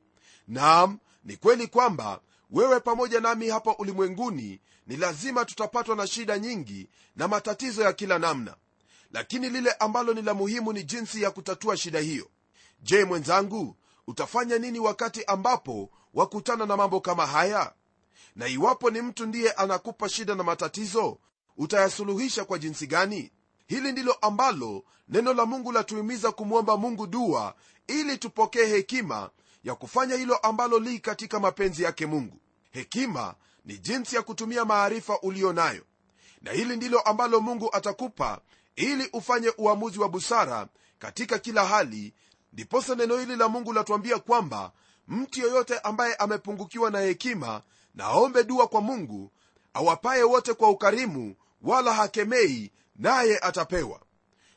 Naam 0.47 0.99
ni 1.23 1.37
kweli 1.37 1.67
kwamba 1.67 2.19
wewe 2.51 2.79
pamoja 2.79 3.19
nami 3.19 3.49
hapa 3.49 3.75
ulimwenguni 3.77 4.59
ni 4.87 4.97
lazima 4.97 5.45
tutapatwa 5.45 5.95
na 5.95 6.07
shida 6.07 6.39
nyingi 6.39 6.89
na 7.15 7.27
matatizo 7.27 7.83
ya 7.83 7.93
kila 7.93 8.19
namna. 8.19 8.55
Lakini 9.11 9.49
lile 9.49 9.71
ambalo 9.71 10.13
ni 10.13 10.21
la 10.21 10.33
muhimu 10.33 10.73
ni 10.73 10.83
jinsi 10.83 11.21
ya 11.21 11.31
kutatua 11.31 11.77
shida 11.77 11.99
hiyo. 11.99 12.27
Je 12.81 13.05
mwenzangu 13.05 13.75
utafanya 14.07 14.57
nini 14.57 14.79
wakati 14.79 15.23
ambapo 15.25 15.89
wakutana 16.21 16.65
na 16.65 16.77
mambo 16.77 17.01
kama 17.01 17.25
haya? 17.27 17.73
Na 18.35 18.47
iwapo 18.47 18.89
ni 18.89 19.01
mtu 19.01 19.25
ndiye 19.25 19.51
anakupa 19.51 20.09
shida 20.09 20.35
na 20.35 20.43
matatizo 20.43 21.17
utayasuluhisha 21.57 22.45
kwa 22.45 22.59
jinsi 22.59 22.87
gani? 22.87 23.31
Hili 23.67 23.91
ndilo 23.91 24.13
ambalo 24.13 24.83
neno 25.09 25.33
la 25.33 25.45
mungu 25.45 25.71
latuhimiza 25.71 26.31
kumwomba 26.31 26.77
mungu 26.77 27.07
dua 27.07 27.55
ili 27.87 28.17
tupokee 28.17 28.65
hekima 28.65 29.29
ya 29.63 29.75
kufanya 29.75 30.15
hilo 30.15 30.37
ambalo 30.37 30.79
li 30.79 30.99
katika 30.99 31.39
mapenzi 31.39 31.83
yake 31.83 32.05
mungu. 32.05 32.39
Hekima 32.71 33.35
ni 33.65 33.77
jinsi 33.77 34.15
ya 34.15 34.21
kutumia 34.21 34.65
maarifa 34.65 35.19
uliyo 35.21 35.53
nayo. 35.53 35.83
Na 36.41 36.51
hili 36.51 36.75
ndilo 36.75 36.99
ambalo 36.99 37.41
mungu 37.41 37.69
atakupa 37.75 38.41
ili 38.75 39.09
ufanye 39.13 39.53
uamuzi 39.57 39.99
wa 39.99 40.09
busara 40.09 40.67
katika 40.99 41.39
kila 41.39 41.65
hali. 41.65 42.13
Ndiposa 42.53 42.95
neno 42.95 43.17
hili 43.17 43.35
la 43.35 43.47
mungu 43.47 43.73
latuambia 43.73 44.19
kwamba 44.19 44.71
mtu 45.07 45.39
yeyote 45.41 45.79
ambaye 45.79 46.15
amepungukiwa 46.15 46.91
na 46.91 46.99
hekima 46.99 47.61
na 47.95 48.03
aombe 48.05 48.43
dua 48.43 48.67
kwa 48.67 48.81
mungu 48.81 49.31
awapaye 49.73 50.23
wote 50.23 50.53
kwa 50.53 50.69
ukarimu 50.69 51.35
wala 51.61 51.93
hakemei 51.93 52.71
naye 52.95 53.39
atapewa. 53.39 54.01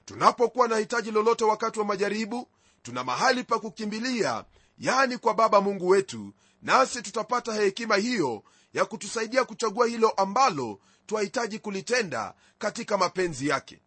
Tunapokuwa 0.04 0.68
na 0.68 0.76
hitaji 0.76 1.10
lolote 1.10 1.44
wakati 1.44 1.78
wa 1.78 1.84
majaribu 1.84 2.48
tuna 2.82 3.04
mahali 3.04 3.44
pa 3.44 3.58
kukimbilia 3.58 4.44
yani 4.78 5.18
kwa 5.18 5.34
baba 5.34 5.60
mungu 5.60 5.88
wetu 5.88 6.32
nasi 6.62 7.02
tutapata 7.02 7.52
hekima 7.54 7.96
hiyo 7.96 8.42
ya 8.74 8.84
kutusaidia 8.84 9.44
kuchagua 9.44 9.86
hilo 9.86 10.10
ambalo 10.10 10.80
twahitaji 11.06 11.58
kulitenda 11.58 12.34
katika 12.58 12.98
mapenzi 12.98 13.48
yake. 13.48 13.80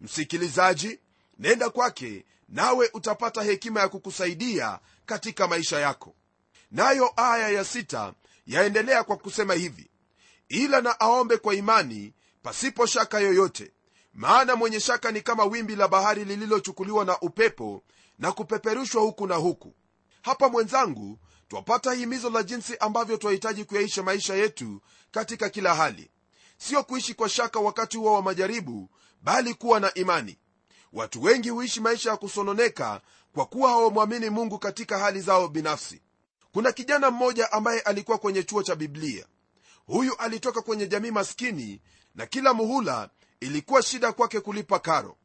Msikilizaji 0.00 0.98
nenda 1.38 1.70
kwake 1.70 2.24
nawe 2.48 2.90
utapata 2.94 3.42
hekima 3.42 3.80
ya 3.80 3.88
kukusaidia 3.88 4.78
katika 5.08 5.48
maisha 5.48 5.80
yako. 5.80 6.14
Nayo 6.70 7.12
aya 7.16 7.48
ya 7.48 7.64
sita 7.64 8.14
yaendelea 8.46 9.04
kwa 9.04 9.16
kusema 9.16 9.54
hivi 9.54 9.90
ila 10.48 10.80
na 10.80 11.00
aombe 11.00 11.36
kwa 11.36 11.54
imani 11.54 12.14
pasipo 12.42 12.86
shaka 12.86 13.20
yoyote. 13.20 13.72
Maana 14.14 14.56
mwenye 14.56 14.80
shaka 14.80 15.10
ni 15.12 15.20
kama 15.22 15.44
wimbi 15.44 15.76
la 15.76 15.88
bahari 15.88 16.24
lililochukuliwa 16.24 17.04
na 17.04 17.20
upepo 17.20 17.82
na 18.18 18.32
kupeperushwa 18.32 19.02
huku 19.02 19.26
na 19.26 19.34
huku. 19.34 19.74
Hapa 20.22 20.48
mwenzangu 20.48 21.18
twapata 21.48 21.92
himizo 21.92 22.30
la 22.30 22.42
jinsi 22.42 22.76
ambavyo 22.76 23.16
twahitaji 23.16 23.64
kuyaisha 23.64 24.02
maisha 24.02 24.34
yetu 24.34 24.82
katika 25.10 25.48
kila 25.48 25.74
hali. 25.74 26.10
Sio 26.58 26.84
kuishi 26.84 27.14
kwa 27.14 27.28
shaka 27.28 27.60
wakati 27.60 27.96
huo 27.96 28.12
wa 28.14 28.22
majaribu 28.22 28.90
bali 29.22 29.54
kuwa 29.54 29.80
na 29.80 29.94
imani. 29.94 30.38
Watu 30.92 31.22
wengi 31.22 31.48
huishi 31.50 31.80
maisha 31.80 32.10
ya 32.10 32.16
kusononeka 32.16 33.00
kwa 33.38 33.46
kuwa 33.46 33.70
hawamwamini 33.70 34.30
mungu 34.30 34.58
katika 34.58 34.98
hali 34.98 35.20
zao 35.20 35.48
binafsi. 35.48 36.02
Kuna 36.52 36.72
kijana 36.72 37.10
mmoja 37.10 37.52
ambaye 37.52 37.80
alikuwa 37.80 38.18
kwenye 38.18 38.42
chuo 38.42 38.62
cha 38.62 38.76
biblia. 38.76 39.26
Huyu 39.86 40.16
alitoka 40.16 40.62
kwenye 40.62 40.86
jamii 40.86 41.10
maskini 41.10 41.80
na 42.14 42.26
kila 42.26 42.54
muhula 42.54 43.10
ilikuwa 43.40 43.82
shida 43.82 44.12
kwake 44.12 44.40
kulipa 44.40 44.78
karo. 44.78 45.16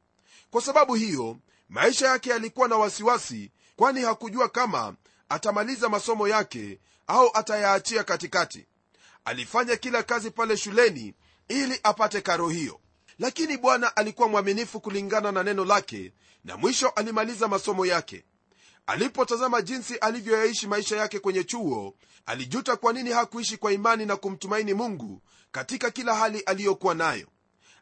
Kwa 0.52 0.62
sababu 0.62 0.94
hiyo 0.94 1.38
maisha 1.70 2.08
yake 2.08 2.30
yalikuwa 2.30 2.68
na 2.68 2.76
wasiwasi 2.76 3.52
kwani 3.76 4.02
hakujua 4.02 4.50
kama 4.50 4.96
atamaliza 5.30 5.90
masomo 5.90 6.28
yake 6.28 6.80
au 7.08 7.30
atayaachia 7.34 8.04
katikati. 8.04 8.66
Alifanya 9.26 9.76
kila 9.76 10.04
kazi 10.04 10.32
pale 10.32 10.58
shuleni 10.58 11.14
ili 11.48 11.80
apate 11.84 12.22
karo 12.22 12.50
hiyo 12.50 12.80
lakini 13.20 13.58
bwana 13.58 13.96
alikuwa 13.96 14.28
mwaminifu 14.28 14.80
kulingana 14.82 15.32
na 15.32 15.44
neno 15.44 15.66
lake 15.66 16.14
na 16.44 16.58
mwisho 16.58 16.90
alimaliza 16.90 17.48
masomo 17.48 17.86
yake. 17.86 18.24
Alipotazama 18.88 19.62
jinsi 19.62 19.96
alivyoyaishi 19.98 20.68
maisha 20.68 20.98
yake 20.98 21.20
kwenye 21.20 21.44
chuo 21.44 21.94
alijuta 22.26 22.76
kwa 22.76 22.94
nini 22.94 23.10
hakuishi 23.12 23.58
kwa 23.58 23.74
imani 23.74 24.06
na 24.06 24.16
kumtumaini 24.16 24.74
mungu 24.74 25.22
katika 25.52 25.92
kila 25.92 26.16
hali 26.16 26.40
aliyokuwa 26.40 26.96
nayo. 26.96 27.28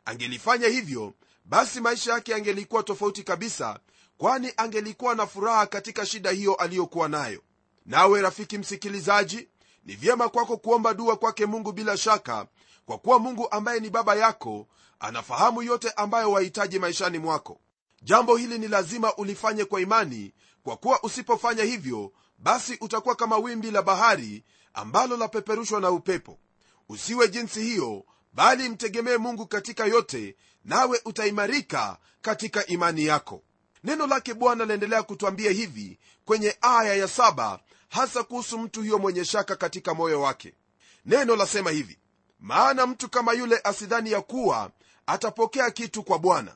Angelifanya 0.06 0.68
hivyo 0.68 1.14
basi 1.46 1.82
maisha 1.82 2.14
yake 2.14 2.36
angelikuwa 2.36 2.84
tofauti 2.84 3.24
kabisa 3.24 3.80
kwani 4.18 4.54
angelikuwa 4.58 5.16
na 5.16 5.28
furaha 5.28 5.68
katika 5.68 6.06
shida 6.06 6.32
hiyo 6.32 6.56
aliyokuwa 6.56 7.10
nayo. 7.10 7.42
Nawe 7.86 8.22
rafiki 8.22 8.58
msikilizaji 8.58 9.48
ni 9.86 9.96
vyema 9.96 10.30
kwako 10.30 10.58
kuomba 10.58 10.94
dua 10.94 11.16
kwake 11.18 11.46
mungu 11.46 11.72
bila 11.72 11.98
shaka 11.98 12.48
kwa 12.86 12.98
kuwa 12.98 13.20
mungu 13.20 13.52
ambaye 13.52 13.80
ni 13.80 13.90
baba 13.90 14.16
yako 14.16 14.68
anafahamu 15.02 15.64
yote 15.64 15.92
ambayo 15.92 16.32
wahitaji 16.32 16.80
maishani 16.80 17.20
mwako. 17.20 17.60
Jambo 18.04 18.36
hili 18.38 18.60
ni 18.60 18.68
lazima 18.68 19.16
ulifanye 19.16 19.66
kwa 19.66 19.82
imani 19.82 20.34
kwa 20.64 20.78
kuwa 20.78 21.04
usipofanya 21.04 21.64
hivyo 21.64 22.12
basi 22.38 22.78
utakuwa 22.82 23.16
kama 23.16 23.38
wimbi 23.38 23.72
la 23.72 23.82
bahari 23.82 24.44
ambalo 24.74 25.18
lapeperushwa 25.18 25.82
na 25.82 25.92
upepo. 25.92 26.40
Usiwe 26.90 27.28
jinsi 27.28 27.62
hiyo 27.64 28.06
bali 28.34 28.70
mtegemee 28.70 29.18
mungu 29.18 29.48
katika 29.48 29.86
yote 29.86 30.36
nawe 30.66 31.02
utaimarika 31.06 31.98
katika 32.22 32.66
imani 32.68 33.06
yako. 33.06 33.44
Neno 33.84 34.08
lake 34.08 34.34
bwana 34.34 34.66
laendelea 34.66 35.04
kutwambia 35.04 35.52
hivi 35.52 36.00
kwenye 36.26 36.58
aya 36.62 36.96
ya 36.96 37.08
saba 37.08 37.60
hasa 37.90 38.24
kuhusu 38.24 38.60
mtu 38.60 38.80
huyo 38.80 38.98
mwenye 39.00 39.26
shaka 39.26 39.56
katika 39.56 39.94
moyo 39.94 40.22
wake. 40.22 40.54
Neno 41.06 41.36
lasema 41.36 41.72
hivi 41.72 42.00
maana 42.40 42.88
mtu 42.88 43.10
kama 43.10 43.34
yule 43.34 43.62
asidhani 43.64 44.12
ya 44.12 44.22
kuwa 44.22 44.72
atapokea 45.12 45.72
kitu 45.72 46.04
kwa 46.04 46.20
bwana. 46.20 46.56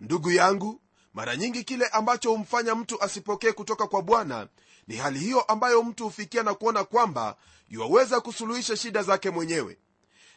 Ndugu 0.00 0.30
yangu 0.30 0.80
mara 1.14 1.36
nyingi 1.36 1.64
kile 1.64 1.86
ambacho 1.86 2.30
humfanya 2.30 2.74
mtu 2.74 3.02
asipokee 3.02 3.52
kutoka 3.52 3.86
kwa 3.86 4.02
bwana 4.02 4.48
ni 4.86 4.96
hali 4.96 5.18
hiyo 5.18 5.40
ambayo 5.40 5.82
mtu 5.82 6.04
hufikia 6.04 6.42
na 6.42 6.54
kuona 6.54 6.84
kwamba 6.84 7.36
yuwaweza 7.68 8.20
kusuluhisha 8.20 8.76
shida 8.76 9.02
zake 9.02 9.30
mwenyewe. 9.30 9.78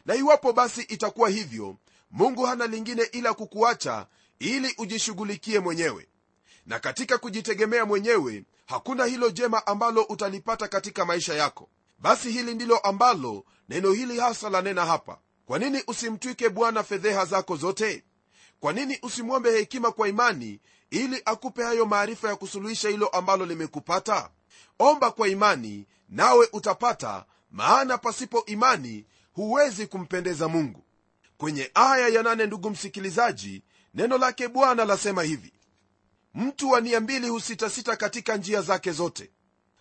Na 0.06 0.14
iwapo 0.14 0.52
basi 0.52 0.82
itakuwa 0.82 1.28
hivyo 1.28 1.76
mungu 2.10 2.42
hana 2.44 2.66
lingine 2.66 3.02
ila 3.02 3.34
kukuacha 3.34 4.06
ili 4.38 4.74
ujishughulikie 4.78 5.60
mwenyewe. 5.60 6.08
Na 6.66 6.78
katika 6.78 7.18
kujitegemea 7.18 7.84
mwenyewe 7.86 8.44
hakuna 8.66 9.04
hilo 9.04 9.30
jema 9.30 9.66
ambalo 9.66 10.02
utalipata 10.02 10.68
katika 10.68 11.04
maisha 11.04 11.34
yako. 11.34 11.68
Basi 11.98 12.30
hili 12.30 12.54
ndilo 12.54 12.78
ambalo 12.78 13.44
neno 13.68 13.92
hili 13.92 14.20
hasa 14.20 14.50
lanena 14.50 14.86
hapa 14.86 15.18
kwa 15.48 15.58
nini 15.58 15.82
usimtwike 15.86 16.48
bwana 16.48 16.82
fedheha 16.84 17.24
zako 17.24 17.56
zote? 17.56 18.04
Kwa 18.60 18.72
nini 18.72 18.98
usimwombe 19.02 19.50
hekima 19.58 19.92
kwa 19.92 20.08
imani 20.08 20.60
ili 20.90 21.22
akupe 21.24 21.62
hayo 21.62 21.86
maarifa 21.86 22.28
ya 22.28 22.36
kusuluhisha 22.36 22.88
hilo 22.88 23.08
ambalo 23.08 23.46
limekupata? 23.46 24.30
Omba 24.78 25.10
kwa 25.10 25.28
imani 25.28 25.86
nawe 26.08 26.48
utapata 26.52 27.24
maana 27.50 27.98
pasipo 27.98 28.44
imani 28.46 29.04
huwezi 29.32 29.86
kumpendeza 29.86 30.48
mungu. 30.48 30.84
Kwenye 31.38 31.70
aya 31.74 32.08
ya 32.08 32.22
nane 32.22 32.46
ndugu 32.46 32.70
msikilizaji 32.70 33.62
neno 33.94 34.18
lake 34.18 34.48
bwana 34.48 34.84
lasema 34.84 35.22
hivi 35.22 35.52
mtu 36.34 36.70
wa 36.70 36.80
nia 36.80 37.00
mbili 37.00 37.28
husitasita 37.28 37.96
katika 37.96 38.36
njia 38.36 38.62
zake 38.62 38.92
zote. 38.92 39.30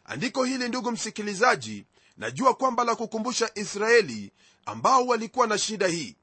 Andiko 0.05 0.43
hili 0.43 0.67
ndugu 0.67 0.91
msikilizaji 0.91 1.85
najua 2.17 2.53
kwamba 2.53 2.83
la 2.83 2.95
kukumbusha 2.95 3.49
israeli 3.55 4.31
ambao 4.65 5.05
walikuwa 5.07 5.47
na 5.47 5.57
shida 5.57 5.87
hii. 5.87 6.15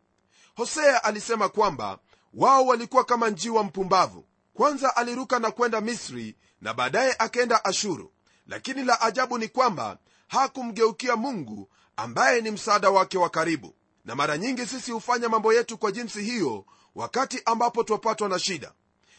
Hosea 0.56 1.04
alisema 1.04 1.48
kwamba 1.48 1.98
wao 2.34 2.66
walikuwa 2.66 3.04
kama 3.04 3.30
njiwa 3.30 3.62
mpumbavu. 3.64 4.24
Kwanza 4.54 4.96
aliruka 4.96 5.38
na 5.38 5.50
kwenda 5.50 5.80
misri 5.80 6.36
na 6.60 6.74
baadaye 6.74 7.14
akaenda 7.18 7.64
ashuru. 7.64 8.12
Lakini 8.46 8.84
la 8.84 9.00
ajabu 9.00 9.38
ni 9.38 9.48
kwamba 9.48 9.98
hakumgeukia 10.28 11.16
mungu 11.16 11.68
ambaye 11.96 12.40
ni 12.40 12.50
msaada 12.50 12.90
wake 12.90 13.18
wa 13.18 13.30
karibu. 13.30 13.74
Na 14.04 14.14
mara 14.14 14.38
nyingi 14.38 14.66
sisi 14.66 14.90
hufanya 14.92 15.28
mambo 15.28 15.52
yetu 15.54 15.78
kwa 15.78 15.92
jinsi 15.92 16.22
hiyo 16.22 16.64
wakati 16.94 17.42
ambapo 17.44 17.84
twapatwa 17.84 18.28
na 18.28 18.38
shida. 18.38 18.72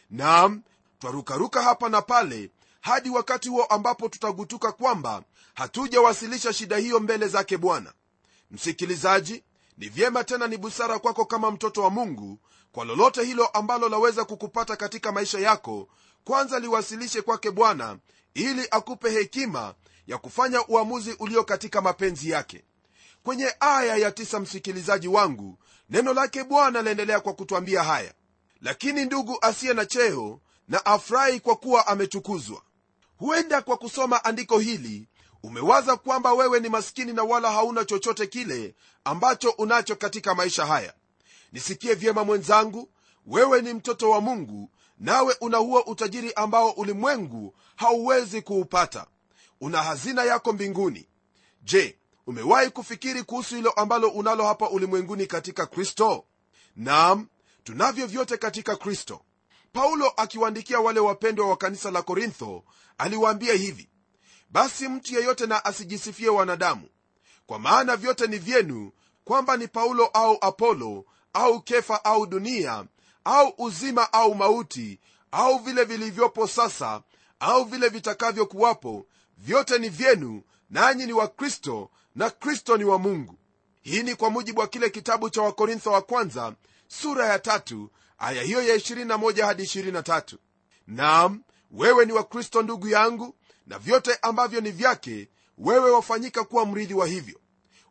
Nam 0.10 0.62
twarukaruka 1.00 1.62
hapa 1.62 1.90
na 1.90 2.02
pale 2.02 2.52
hadi 2.86 3.10
wakati 3.10 3.50
huo 3.50 3.64
ambapo 3.64 4.10
tutagutuka 4.10 4.72
kwamba 4.72 5.24
hatujawasilisha 5.54 6.54
shida 6.54 6.78
hiyo 6.78 7.00
mbele 7.00 7.28
zake 7.28 7.58
bwana. 7.58 7.94
Msikilizaji 8.52 9.44
ni 9.78 9.90
vyema 9.90 10.24
tena 10.24 10.48
ni 10.48 10.58
busara 10.58 11.00
kwako 11.00 11.26
kama 11.26 11.52
mtoto 11.52 11.84
wa 11.84 11.90
mungu 11.90 12.40
kwa 12.72 12.86
lolote 12.86 13.24
hilo 13.24 13.46
ambalo 13.48 13.90
laweza 13.90 14.26
kukupata 14.26 14.76
katika 14.76 15.12
maisha 15.12 15.40
yako 15.40 15.88
kwanza 16.24 16.60
liwasilishe 16.60 17.22
kwake 17.22 17.52
bwana 17.52 17.98
ili 18.34 18.68
akupe 18.72 19.10
hekima 19.10 19.74
ya 20.08 20.18
kufanya 20.18 20.68
uamuzi 20.68 21.16
ulio 21.20 21.44
katika 21.44 21.82
mapenzi 21.82 22.30
yake. 22.30 22.64
Kwenye 23.24 23.56
aya 23.60 23.96
ya 23.98 24.12
tisa 24.12 24.40
msikilizaji 24.40 25.08
wangu 25.08 25.60
neno 25.90 26.14
lake 26.14 26.44
bwana 26.44 26.82
laendelea 26.82 27.20
kwa 27.20 27.34
kutwambia 27.34 27.84
haya. 27.84 28.14
Lakini 28.62 29.06
ndugu 29.06 29.38
asiye 29.42 29.74
na 29.74 29.86
cheo 29.86 30.40
na 30.68 30.86
afurahi 30.86 31.40
kwa 31.40 31.56
kuwa 31.56 31.88
ametukuzwa 31.88 32.62
huenda 33.18 33.62
kwa 33.62 33.78
kusoma 33.78 34.24
andiko 34.26 34.60
hili 34.60 35.08
umewaza 35.44 35.96
kwamba 35.98 36.34
wewe 36.34 36.60
ni 36.60 36.70
maskini 36.70 37.14
na 37.14 37.24
wala 37.24 37.52
hauna 37.52 37.86
chochote 37.86 38.28
kile 38.28 38.76
ambacho 39.04 39.50
unacho 39.50 39.96
katika 39.96 40.36
maisha 40.36 40.66
haya. 40.66 40.94
Nisikie 41.52 41.94
vyema 41.94 42.24
mwenzangu 42.24 42.90
wewe 43.26 43.62
ni 43.62 43.74
mtoto 43.74 44.10
wa 44.10 44.22
mungu 44.22 44.70
nawe 45.00 45.36
una 45.42 45.58
huo 45.58 45.80
utajiri 45.82 46.34
ambao 46.34 46.70
ulimwengu 46.70 47.56
hauwezi 47.76 48.42
kuupata. 48.42 49.08
Una 49.62 49.84
hazina 49.84 50.24
yako 50.24 50.54
mbinguni. 50.54 51.08
Je 51.64 51.98
umewahi 52.28 52.70
kufikiri 52.70 53.24
kuhusu 53.24 53.56
hilo 53.56 53.72
ambalo 53.72 54.08
unalo 54.10 54.46
hapa 54.46 54.70
ulimwenguni 54.70 55.26
katika 55.28 55.66
kristo? 55.66 56.26
Nam 56.76 57.28
tunavyo 57.64 58.08
vyote 58.08 58.38
katika 58.38 58.76
kristo 58.76 59.22
paulo 59.76 60.14
akiwaandikia 60.18 60.80
wale 60.80 61.00
wapendwa 61.00 61.50
wa 61.50 61.58
kanisa 61.58 61.92
la 61.92 62.02
korintho 62.02 62.64
aliwaambia 62.98 63.54
hivi 63.54 63.90
basi 64.50 64.88
mtu 64.88 65.14
yeyote 65.16 65.46
na 65.46 65.66
asijisifie 65.66 66.30
wanadamu. 66.30 66.90
Kwa 67.46 67.60
maana 67.60 67.96
vyote 67.98 68.28
ni 68.28 68.38
vyenu 68.38 68.92
kwamba 69.24 69.58
ni 69.58 69.68
paulo 69.68 70.06
au 70.06 70.38
apolo 70.42 71.06
au 71.34 71.62
kefa 71.62 72.06
au 72.06 72.26
dunia 72.26 72.86
au 73.24 73.54
uzima 73.58 74.14
au 74.14 74.36
mauti 74.36 75.00
au 75.32 75.60
vile 75.60 75.84
vilivyopo 75.84 76.48
sasa 76.48 77.02
au 77.40 77.64
vile 77.64 77.90
vitakavyokuwapo 77.90 79.06
vyote 79.38 79.78
ni 79.80 79.90
vyenu 79.90 80.44
nanyi 80.70 81.06
ni 81.06 81.14
wa 81.14 81.28
kristo 81.28 81.90
na 82.16 82.30
kristo 82.30 82.78
ni 82.78 82.84
wa 82.84 83.00
mungu. 83.00 83.36
Hii 83.82 84.04
ni 84.04 84.16
kwa 84.16 84.30
mujibu 84.30 84.60
wa 84.62 84.68
kile 84.68 84.90
kitabu 84.90 85.30
cha 85.30 85.42
wakorintho 85.42 85.92
wa 85.92 86.02
kwanza 86.02 86.54
sura 86.88 87.26
ya 87.28 87.40
tatu 87.40 87.90
aya 88.18 88.44
hiyo 88.44 88.62
ya 88.62 88.76
21 88.76 89.46
hadi 89.46 89.64
23 89.64 90.38
nam 90.88 91.44
wewe 91.72 92.06
ni 92.06 92.12
wa 92.14 92.24
kristo 92.24 92.62
ndugu 92.62 92.88
yangu 92.88 93.36
na 93.68 93.80
vyote 93.80 94.18
ambavyo 94.22 94.62
ni 94.62 94.72
vyake 94.72 95.30
wewe 95.58 95.92
wafanyika 95.92 96.44
kuwa 96.44 96.66
mrithi 96.66 96.94
wa 96.94 97.08
hivyo. 97.08 97.40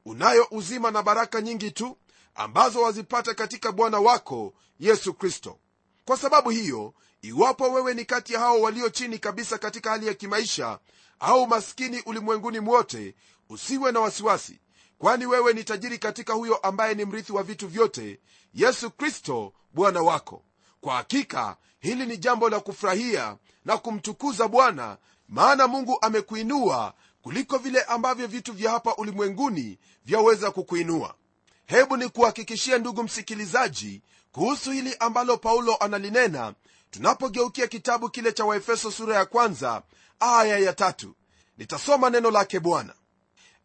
Unayo 0.04 0.46
uzima 0.50 0.90
na 0.90 1.02
baraka 1.02 1.40
nyingi 1.40 1.70
tu 1.70 1.98
ambazo 2.34 2.82
wazipata 2.82 3.34
katika 3.34 3.72
bwana 3.72 4.00
wako 4.00 4.54
yesu 4.80 5.14
kristo. 5.14 5.58
Kwa 6.04 6.16
sababu 6.16 6.50
hiyo 6.50 6.94
iwapo 7.22 7.72
wewe 7.72 7.94
ni 7.94 8.04
kati 8.04 8.32
ya 8.32 8.40
hao 8.40 8.60
walio 8.60 8.88
chini 8.88 9.18
kabisa 9.18 9.58
katika 9.58 9.90
hali 9.90 10.06
ya 10.06 10.14
kimaisha 10.14 10.78
au 11.20 11.46
maskini 11.46 12.00
ulimwenguni 12.06 12.60
mwote 12.60 13.14
usiwe 13.48 13.92
na 13.92 14.00
wasiwasi. 14.00 14.60
Kwani 14.98 15.26
wewe 15.26 15.52
ni 15.52 15.64
tajiri 15.64 15.98
katika 15.98 16.32
huyo 16.32 16.56
ambaye 16.56 16.94
ni 16.94 17.04
mrithi 17.04 17.32
wa 17.32 17.42
vitu 17.42 17.68
vyote 17.68 18.20
yesu 18.54 18.90
kristo 18.90 19.52
bwana 19.74 20.02
wako. 20.02 20.42
Kwa 20.80 20.94
hakika 20.94 21.56
hili 21.80 22.06
ni 22.06 22.16
jambo 22.16 22.48
la 22.48 22.60
kufurahia 22.60 23.36
na 23.64 23.78
kumtukuza 23.78 24.48
bwana 24.48 24.96
maana 25.28 25.68
mungu 25.68 25.98
amekuinua 26.02 26.94
kuliko 27.22 27.58
vile 27.58 27.82
ambavyo 27.82 28.26
vitu 28.26 28.52
vya 28.52 28.70
hapa 28.70 28.94
ulimwenguni 28.96 29.78
vyaweza 30.04 30.50
kukuinua. 30.50 31.14
Hebu 31.66 31.96
ni 31.96 32.08
kuhakikishia 32.08 32.78
ndugu 32.78 33.02
msikilizaji 33.02 34.02
kuhusu 34.32 34.70
hili 34.70 34.96
ambalo 35.00 35.36
paulo 35.36 35.76
analinena 35.76 36.54
tunapogeukia 36.90 37.66
kitabu 37.66 38.08
kile 38.10 38.32
cha 38.32 38.44
waefeso 38.44 38.90
sura 38.90 39.16
ya 39.16 39.24
kwanza 39.26 39.82
aya 40.20 40.58
ya 40.58 40.72
tatu. 40.72 41.14
Nitasoma 41.58 42.10
neno 42.10 42.30
lake 42.30 42.60
bwana. 42.60 42.94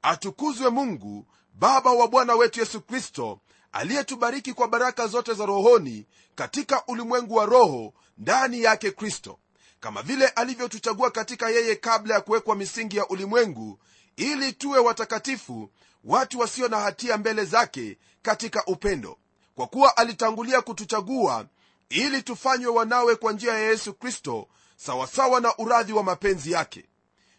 Atukuzwe 0.02 0.70
mungu 0.70 1.26
baba 1.54 1.92
wa 1.92 2.08
bwana 2.08 2.36
wetu 2.36 2.60
yesu 2.60 2.82
kristo 2.82 3.40
aliyetubariki 3.72 4.54
kwa 4.54 4.68
baraka 4.68 5.08
zote 5.08 5.34
za 5.34 5.46
rohoni 5.46 6.06
katika 6.36 6.86
ulimwengu 6.86 7.36
wa 7.36 7.46
roho 7.46 7.94
ndani 8.18 8.64
yake 8.64 8.92
kristo 8.92 9.40
kama 9.80 10.02
vile 10.02 10.28
alivyotuchagua 10.28 11.12
katika 11.12 11.50
yeye 11.50 11.76
kabla 11.76 12.14
ya 12.16 12.22
kuwekwa 12.22 12.56
misingi 12.56 12.98
ya 12.98 13.08
ulimwengu 13.08 13.80
ili 14.16 14.54
tuwe 14.54 14.80
watakatifu 14.80 15.70
watu 16.04 16.40
wasio 16.40 16.68
na 16.68 16.78
hatia 16.80 17.18
mbele 17.18 17.46
zake 17.46 17.98
katika 18.22 18.66
upendo. 18.66 19.18
Kwa 19.56 19.68
kuwa 19.68 19.98
alitangulia 19.98 20.62
kutuchagua 20.62 21.46
ili 21.90 22.24
tufanywe 22.24 22.72
wanawe 22.72 23.16
kwa 23.16 23.32
njia 23.34 23.54
ya 23.54 23.60
yesu 23.70 23.94
kristo 23.94 24.48
sawasawa 24.76 25.40
na 25.42 25.58
uradhi 25.58 25.94
wa 25.94 26.04
mapenzi 26.04 26.52
yake. 26.52 26.86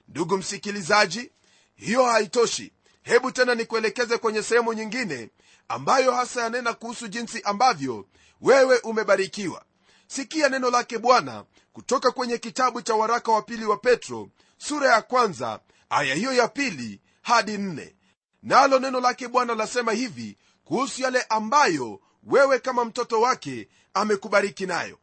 Ndugu 0.09 0.37
msikilizaji 0.39 1.31
hiyo 1.77 2.05
haitoshi. 2.05 2.73
Hebu 3.03 3.33
tena 3.33 3.55
nikuelekeze 3.55 4.19
kwenye 4.19 4.43
sehemu 4.43 4.73
nyingine 4.73 5.29
ambayo 5.71 6.13
hasa 6.13 6.43
yanena 6.43 6.73
kuhusu 6.75 7.09
jinsi 7.09 7.43
ambavyo 7.43 8.07
wewe 8.41 8.79
umebarikiwa. 8.79 9.65
Sikia 10.07 10.49
neno 10.49 10.71
lake 10.71 10.99
bwana 10.99 11.45
kutoka 11.73 12.11
kwenye 12.11 12.39
kitabu 12.39 12.83
cha 12.83 12.95
waraka 12.95 13.33
wa 13.33 13.43
pili 13.43 13.65
wa 13.65 13.77
petro 13.77 14.29
sura 14.59 14.93
ya 14.93 15.03
kwanza 15.03 15.61
aya 15.91 16.15
hiyo 16.15 16.33
ya 16.33 16.49
pili 16.49 17.01
hadi 17.23 17.59
nne. 17.59 17.95
Nalo 18.43 18.79
neno 18.79 19.01
lake 19.01 19.29
bwana 19.29 19.55
lasema 19.55 19.93
hivi 19.93 20.39
kuhusu 20.65 21.03
yale 21.03 21.23
ambayo 21.29 22.01
wewe 22.23 22.59
kama 22.59 22.85
mtoto 22.85 23.21
wake 23.21 23.69
amekubariki 23.95 24.67
nayo. 24.67 24.99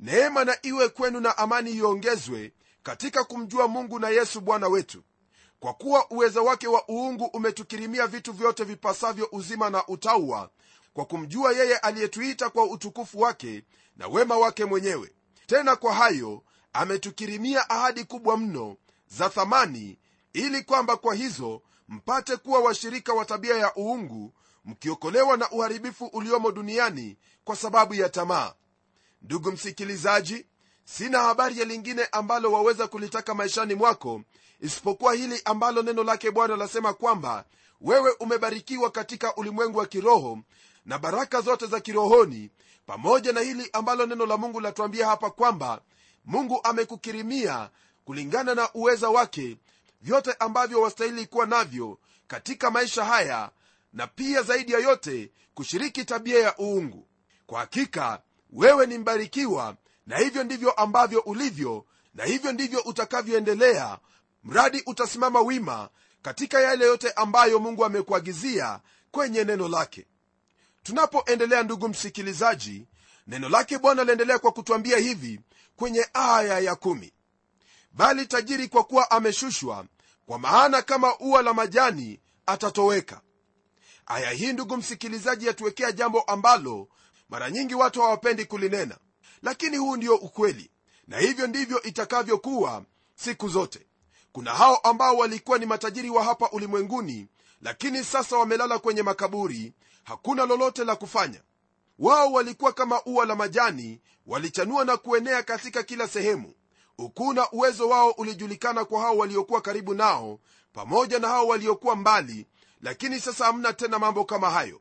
Neema 0.00 0.44
na 0.44 0.56
iwe 0.62 0.88
kwenu 0.88 1.20
na 1.20 1.38
amani 1.38 1.70
iongezwe 1.70 2.52
katika 2.82 3.24
kumjua 3.24 3.68
mungu 3.68 3.98
na 3.98 4.08
yesu 4.08 4.40
bwana 4.40 4.68
wetu 4.68 5.02
kwa 5.60 5.74
kuwa 5.74 6.10
uwezo 6.10 6.44
wake 6.44 6.68
wa 6.68 6.88
uungu 6.88 7.24
umetukirimia 7.24 8.06
vitu 8.06 8.32
vyote 8.32 8.64
vipasavyo 8.64 9.28
uzima 9.32 9.70
na 9.70 9.86
utauwa 9.86 10.50
kwa 10.92 11.04
kumjua 11.04 11.52
yeye 11.52 11.76
aliyetuita 11.76 12.50
kwa 12.50 12.64
utukufu 12.64 13.20
wake 13.20 13.64
na 13.96 14.08
wema 14.08 14.36
wake 14.38 14.64
mwenyewe. 14.64 15.12
Tena 15.46 15.76
kwa 15.76 15.94
hayo 15.94 16.42
ametukirimia 16.72 17.70
ahadi 17.70 18.04
kubwa 18.04 18.36
mno 18.36 18.76
za 19.08 19.28
thamani 19.30 19.98
ili 20.32 20.62
kwamba 20.62 20.96
kwa 20.96 21.14
hizo 21.14 21.62
mpate 21.88 22.36
kuwa 22.36 22.60
washirika 22.60 23.12
wa 23.12 23.24
tabia 23.24 23.56
ya 23.56 23.76
uungu 23.76 24.32
mkiokolewa 24.64 25.36
na 25.36 25.50
uharibifu 25.50 26.06
uliomo 26.06 26.50
duniani 26.52 27.16
kwa 27.44 27.56
sababu 27.56 27.94
ya 27.94 28.08
tamaa. 28.08 28.54
Ndugu 29.22 29.52
msikilizaji 29.52 30.46
sina 30.84 31.18
habari 31.22 31.58
ya 31.58 31.64
lingine 31.64 32.04
ambalo 32.12 32.52
waweza 32.52 32.86
kulitaka 32.88 33.34
maishani 33.34 33.74
mwako 33.74 34.22
isipokuwa 34.60 35.14
hili 35.14 35.42
ambalo 35.44 35.82
neno 35.82 36.04
lake 36.04 36.30
bwana 36.30 36.56
lasema 36.56 36.92
kwamba 36.94 37.44
wewe 37.80 38.10
umebarikiwa 38.20 38.90
katika 38.90 39.34
ulimwengu 39.36 39.78
wa 39.78 39.86
kiroho 39.86 40.38
na 40.86 40.98
baraka 40.98 41.40
zote 41.40 41.66
za 41.66 41.80
kirohoni 41.80 42.50
pamoja 42.86 43.32
na 43.32 43.40
hili 43.40 43.70
ambalo 43.72 44.06
neno 44.06 44.26
la 44.26 44.36
mungu 44.36 44.60
latuambia 44.60 45.06
hapa 45.06 45.30
kwamba 45.30 45.80
mungu 46.24 46.60
amekukirimia 46.64 47.70
kulingana 48.04 48.54
na 48.54 48.72
uweza 48.74 49.08
wake 49.10 49.56
vyote 50.02 50.32
ambavyo 50.38 50.80
wastahili 50.80 51.26
kuwa 51.26 51.46
navyo 51.46 51.98
katika 52.26 52.70
maisha 52.70 53.04
haya 53.04 53.50
na 53.92 54.06
pia 54.06 54.42
zaidi 54.42 54.72
ya 54.72 54.78
yote 54.78 55.30
kushiriki 55.54 56.04
tabia 56.04 56.38
ya 56.38 56.54
uungu. 56.58 57.06
Kwa 57.46 57.60
hakika 57.60 58.22
wewe 58.52 58.86
ni 58.86 58.98
mbarikiwa 58.98 59.76
na 60.06 60.18
hivyo 60.18 60.44
ndivyo 60.44 60.70
ambavyo 60.72 61.20
ulivyo 61.20 61.84
na 62.14 62.24
hivyo 62.24 62.52
ndivyo 62.52 62.80
utakavyoendelea 62.80 63.98
mradi 64.44 64.82
utasimama 64.86 65.40
wima 65.40 65.88
katika 66.22 66.60
yale 66.60 66.84
yote 66.84 67.10
ambayo 67.12 67.58
mungu 67.58 67.84
amekuagizia 67.84 68.80
kwenye 69.10 69.44
neno 69.44 69.68
lake. 69.68 70.06
Tunapoendelea 70.82 71.62
ndugu 71.62 71.88
msikilizaji 71.88 72.86
neno 73.26 73.48
lake 73.48 73.78
bwana 73.78 74.04
liendelea 74.04 74.38
kwa 74.38 74.52
kutwambia 74.52 74.98
hivi 74.98 75.40
kwenye 75.76 76.06
aya 76.14 76.58
ya 76.58 76.74
kumi. 76.76 77.12
Bali 77.92 78.26
tajiri 78.26 78.68
kwa 78.68 78.84
kuwa 78.84 79.10
ameshushwa 79.10 79.84
kwa 80.26 80.38
maana 80.38 80.82
kama 80.82 81.18
ua 81.18 81.42
la 81.42 81.54
majani 81.54 82.20
atatoweka. 82.46 83.20
Aya 84.06 84.30
hii 84.30 84.52
ndugu 84.52 84.76
msikilizaji 84.76 85.46
yatuwekea 85.46 85.92
jambo 85.92 86.20
ambalo 86.20 86.88
mara 87.28 87.50
nyingi 87.50 87.74
watu 87.74 88.00
hawapendi 88.02 88.44
kulinena. 88.44 88.98
Lakini 89.42 89.76
huu 89.76 89.96
ndio 89.96 90.14
ukweli 90.16 90.70
na 91.06 91.18
hivyo 91.18 91.46
ndivyo 91.46 91.82
itakavyokuwa 91.82 92.84
siku 93.14 93.48
zote 93.48 93.86
kuna 94.38 94.54
hao 94.54 94.76
ambao 94.76 95.16
walikuwa 95.16 95.58
ni 95.58 95.66
matajiri 95.66 96.10
wa 96.10 96.24
hapa 96.24 96.50
ulimwenguni 96.50 97.28
lakini 97.62 98.04
sasa 98.04 98.36
wamelala 98.36 98.78
kwenye 98.78 99.02
makaburi. 99.02 99.72
Hakuna 100.04 100.46
lolote 100.46 100.84
la 100.84 100.96
kufanya. 100.96 101.42
Wao 101.98 102.32
walikuwa 102.32 102.72
kama 102.72 103.02
ua 103.06 103.26
la 103.26 103.34
majani 103.36 104.00
walichanua 104.26 104.84
na 104.84 104.96
kuenea 104.96 105.42
katika 105.42 105.82
kila 105.82 106.08
sehemu. 106.08 106.54
Ukuu 106.98 107.32
na 107.32 107.50
uwezo 107.50 107.88
wao 107.88 108.10
ulijulikana 108.10 108.84
kwa 108.84 109.00
hao 109.00 109.16
waliokuwa 109.16 109.60
karibu 109.60 109.94
nao 109.94 110.38
pamoja 110.72 111.18
na 111.18 111.28
hao 111.28 111.46
waliokuwa 111.46 111.96
mbali 111.96 112.46
lakini 112.82 113.20
sasa 113.20 113.44
hamna 113.44 113.72
tena 113.72 113.98
mambo 113.98 114.24
kama 114.24 114.50
hayo. 114.50 114.80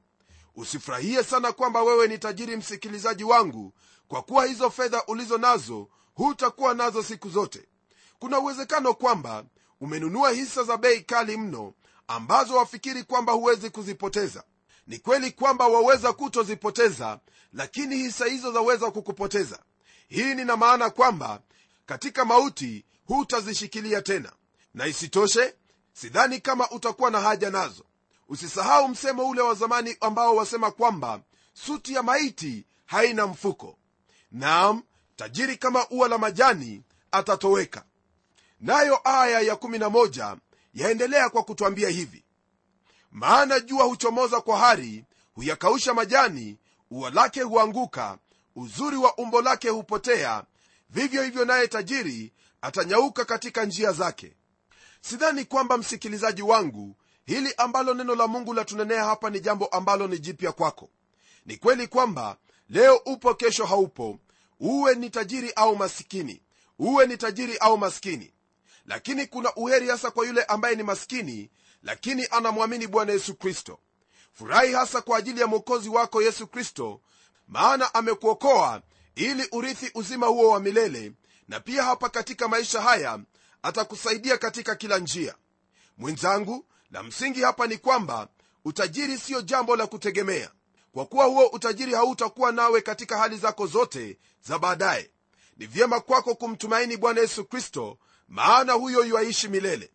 Usifurahie 0.56 1.24
sana 1.24 1.52
kwamba 1.52 1.84
wewe 1.84 2.08
ni 2.08 2.18
tajiri 2.18 2.56
msikilizaji 2.56 3.24
wangu 3.24 3.74
kwa 4.08 4.22
kuwa 4.22 4.46
hizo 4.46 4.70
fedha 4.70 5.04
ulizo 5.08 5.38
nazo 5.38 5.88
hutakuwa 6.14 6.74
nazo 6.74 7.04
siku 7.04 7.30
zote 7.30 7.68
kuna 8.20 8.40
uwezekano 8.40 8.94
kwamba 8.94 9.46
umenunua 9.82 10.32
hisa 10.32 10.64
za 10.64 10.78
bei 10.78 11.02
kali 11.02 11.38
mno 11.38 11.74
ambazo 12.08 12.56
wafikiri 12.58 13.04
kwamba 13.04 13.34
huwezi 13.34 13.70
kuzipoteza. 13.70 14.44
Ni 14.88 15.00
kweli 15.00 15.32
kwamba 15.32 15.68
waweza 15.68 16.14
kutozipoteza 16.14 17.20
lakini 17.54 17.96
hisa 17.96 18.26
hizo 18.26 18.52
zaweza 18.52 18.92
kukupoteza. 18.92 19.60
Hii 20.08 20.36
nina 20.36 20.58
maana 20.58 20.90
kwamba 20.90 21.42
katika 21.86 22.26
mauti 22.26 22.86
hutazishikilia 23.06 24.02
tena. 24.02 24.32
Na 24.74 24.88
isitoshe 24.88 25.56
sidhani 25.94 26.40
kama 26.42 26.70
utakuwa 26.72 27.12
na 27.12 27.20
haja 27.22 27.50
nazo. 27.50 27.84
Usisahau 28.30 28.88
msemo 28.88 29.30
ule 29.30 29.42
wa 29.42 29.54
zamani 29.54 29.98
ambao 30.02 30.36
wasema 30.36 30.72
kwamba 30.72 31.22
suti 31.54 31.94
ya 31.94 32.04
maiti 32.04 32.66
haina 32.86 33.28
mfuko. 33.28 33.78
Naam 34.32 34.84
tajiri 35.16 35.58
kama 35.58 35.88
ua 35.90 36.08
la 36.08 36.18
majani 36.18 36.84
atatoweka 37.12 37.84
nayo 38.60 39.00
aya 39.04 39.40
ya 39.42 39.54
11 39.56 40.38
yaendelea 40.74 41.30
kwa 41.30 41.44
kutwambia 41.44 41.90
hivi. 41.90 42.24
Maana 43.12 43.60
jua 43.60 43.84
huchomoza 43.84 44.42
kwa 44.42 44.58
hari 44.58 45.06
huyakausha 45.36 45.94
majani 45.94 46.58
ua 46.92 47.10
lake 47.10 47.42
huanguka 47.42 48.18
uzuri 48.56 48.98
wa 48.98 49.16
umbo 49.18 49.42
lake 49.42 49.70
hupotea 49.70 50.44
vivyo 50.90 51.24
hivyo 51.24 51.46
naye 51.46 51.68
tajiri 51.68 52.34
atanyauka 52.62 53.26
katika 53.26 53.66
njia 53.66 53.92
zake. 53.92 54.34
Sidhani 55.02 55.46
kwamba 55.46 55.78
msikilizaji 55.78 56.42
wangu 56.42 56.96
hili 57.26 57.54
ambalo 57.58 57.94
neno 57.94 58.16
la 58.16 58.28
mungu 58.28 58.54
latunenea 58.54 59.04
hapa 59.04 59.30
ni 59.30 59.40
jambo 59.40 59.66
ambalo 59.66 60.08
ni 60.08 60.20
jipya 60.20 60.52
kwako. 60.52 60.90
Ni 61.46 61.58
kweli 61.58 61.88
kwamba 61.88 62.38
leo 62.70 62.96
upo 63.06 63.34
kesho 63.34 63.66
haupo. 63.66 64.20
Uwe 64.60 64.96
ni 64.96 65.10
tajiri 65.10 65.52
au 65.52 65.76
masikini. 65.76 66.42
Uwe 66.80 67.08
ni 67.08 67.18
tajiri 67.18 67.58
au 67.58 67.78
maskini 67.78 68.34
lakini 68.88 69.28
kuna 69.28 69.56
uheri 69.56 69.90
hasa 69.90 70.12
kwa 70.12 70.26
yule 70.28 70.44
ambaye 70.44 70.76
ni 70.76 70.84
maskini 70.84 71.50
lakini 71.84 72.28
anamwamini 72.32 72.88
bwana 72.88 73.12
yesu 73.12 73.36
kristo. 73.36 73.80
Furahi 74.34 74.74
hasa 74.74 75.02
kwa 75.02 75.18
ajili 75.18 75.42
ya 75.42 75.48
mwokozi 75.48 75.90
wako 75.90 76.22
yesu 76.22 76.48
kristo 76.48 77.02
maana 77.48 77.94
amekuokoa 77.94 78.82
ili 79.16 79.48
urithi 79.52 79.92
uzima 79.96 80.28
huo 80.28 80.50
wa 80.50 80.60
milele 80.60 81.12
na 81.48 81.60
pia 81.60 81.84
hapa 81.84 82.10
katika 82.10 82.48
maisha 82.48 82.82
haya 82.82 83.20
atakusaidia 83.64 84.38
katika 84.38 84.76
kila 84.76 84.98
njia. 85.00 85.36
Mwenzangu 85.98 86.66
la 86.92 87.04
msingi 87.04 87.42
hapa 87.42 87.68
ni 87.68 87.78
kwamba 87.78 88.28
utajiri 88.66 89.18
siyo 89.18 89.42
jambo 89.42 89.76
la 89.76 89.88
kutegemea. 89.88 90.52
Kwa 90.92 91.06
kuwa 91.06 91.26
huo 91.26 91.46
utajiri 91.48 91.94
hautakuwa 91.94 92.52
nawe 92.52 92.82
katika 92.82 93.18
hali 93.18 93.38
zako 93.38 93.68
zote 93.68 94.18
za 94.48 94.60
baadaye. 94.60 95.12
Ni 95.58 95.66
vyema 95.66 96.00
kwako 96.00 96.36
kumtumaini 96.36 96.98
bwana 96.98 97.22
yesu 97.22 97.46
kristo 97.46 97.98
maana 98.28 98.74
huyo 98.74 99.04
yuaishi 99.06 99.48
milele. 99.48 99.92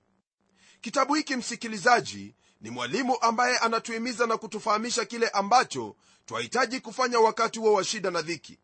Kitabu 0.81 1.15
hiki 1.15 1.37
msikilizaji 1.37 2.35
ni 2.61 2.71
mwalimu 2.71 3.17
ambaye 3.21 3.59
anatuhimiza 3.59 4.27
na 4.27 4.37
kutufahamisha 4.37 5.05
kile 5.05 5.29
ambacho 5.29 5.97
twahitaji 6.27 6.81
kufanya 6.81 7.21
wakati 7.21 7.59
huo 7.59 7.73
wa 7.73 7.85
shida 7.85 8.11
na 8.11 8.23
dhiki. 8.23 8.59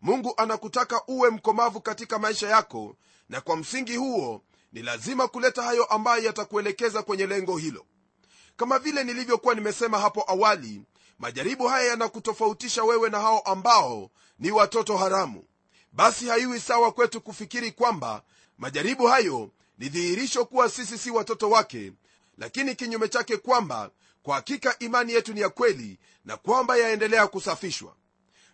Mungu 0.00 0.34
anakutaka 0.36 1.02
uwe 1.06 1.30
mkomavu 1.30 1.80
katika 1.80 2.18
maisha 2.18 2.48
yako 2.48 2.96
na 3.28 3.40
kwa 3.40 3.56
msingi 3.56 3.96
huo 3.96 4.42
ni 4.72 4.82
lazima 4.82 5.28
kuleta 5.28 5.62
hayo 5.62 5.84
ambayo 5.84 6.22
yatakuelekeza 6.24 7.02
kwenye 7.02 7.26
lengo 7.26 7.56
hilo. 7.56 7.86
Kama 8.56 8.78
vile 8.78 9.04
nilivyokuwa 9.04 9.54
nimesema 9.54 9.98
hapo 9.98 10.24
awali 10.28 10.82
majaribu 11.18 11.66
haya 11.68 11.88
yanakutofautisha 11.88 12.84
wewe 12.84 13.10
na 13.10 13.20
hao 13.20 13.40
ambao 13.40 14.10
ni 14.38 14.50
watoto 14.50 14.96
haramu. 14.96 15.44
Basi 15.92 16.26
haiwi 16.28 16.60
sawa 16.60 16.92
kwetu 16.92 17.20
kufikiri 17.20 17.72
kwamba 17.72 18.22
majaribu 18.58 19.06
hayo 19.06 19.50
ni 19.78 19.88
dhihirisho 19.88 20.44
kuwa 20.44 20.70
sisi 20.70 20.98
si 20.98 21.10
watoto 21.10 21.50
wake 21.50 21.92
lakini 22.38 22.74
kinyume 22.74 23.08
chake 23.08 23.36
kwamba 23.36 23.90
kwa 24.22 24.34
hakika 24.34 24.78
imani 24.78 25.12
yetu 25.12 25.32
ni 25.34 25.40
ya 25.40 25.48
kweli 25.48 25.98
na 26.24 26.36
kwamba 26.36 26.76
yaendelea 26.76 27.26
kusafishwa. 27.26 27.96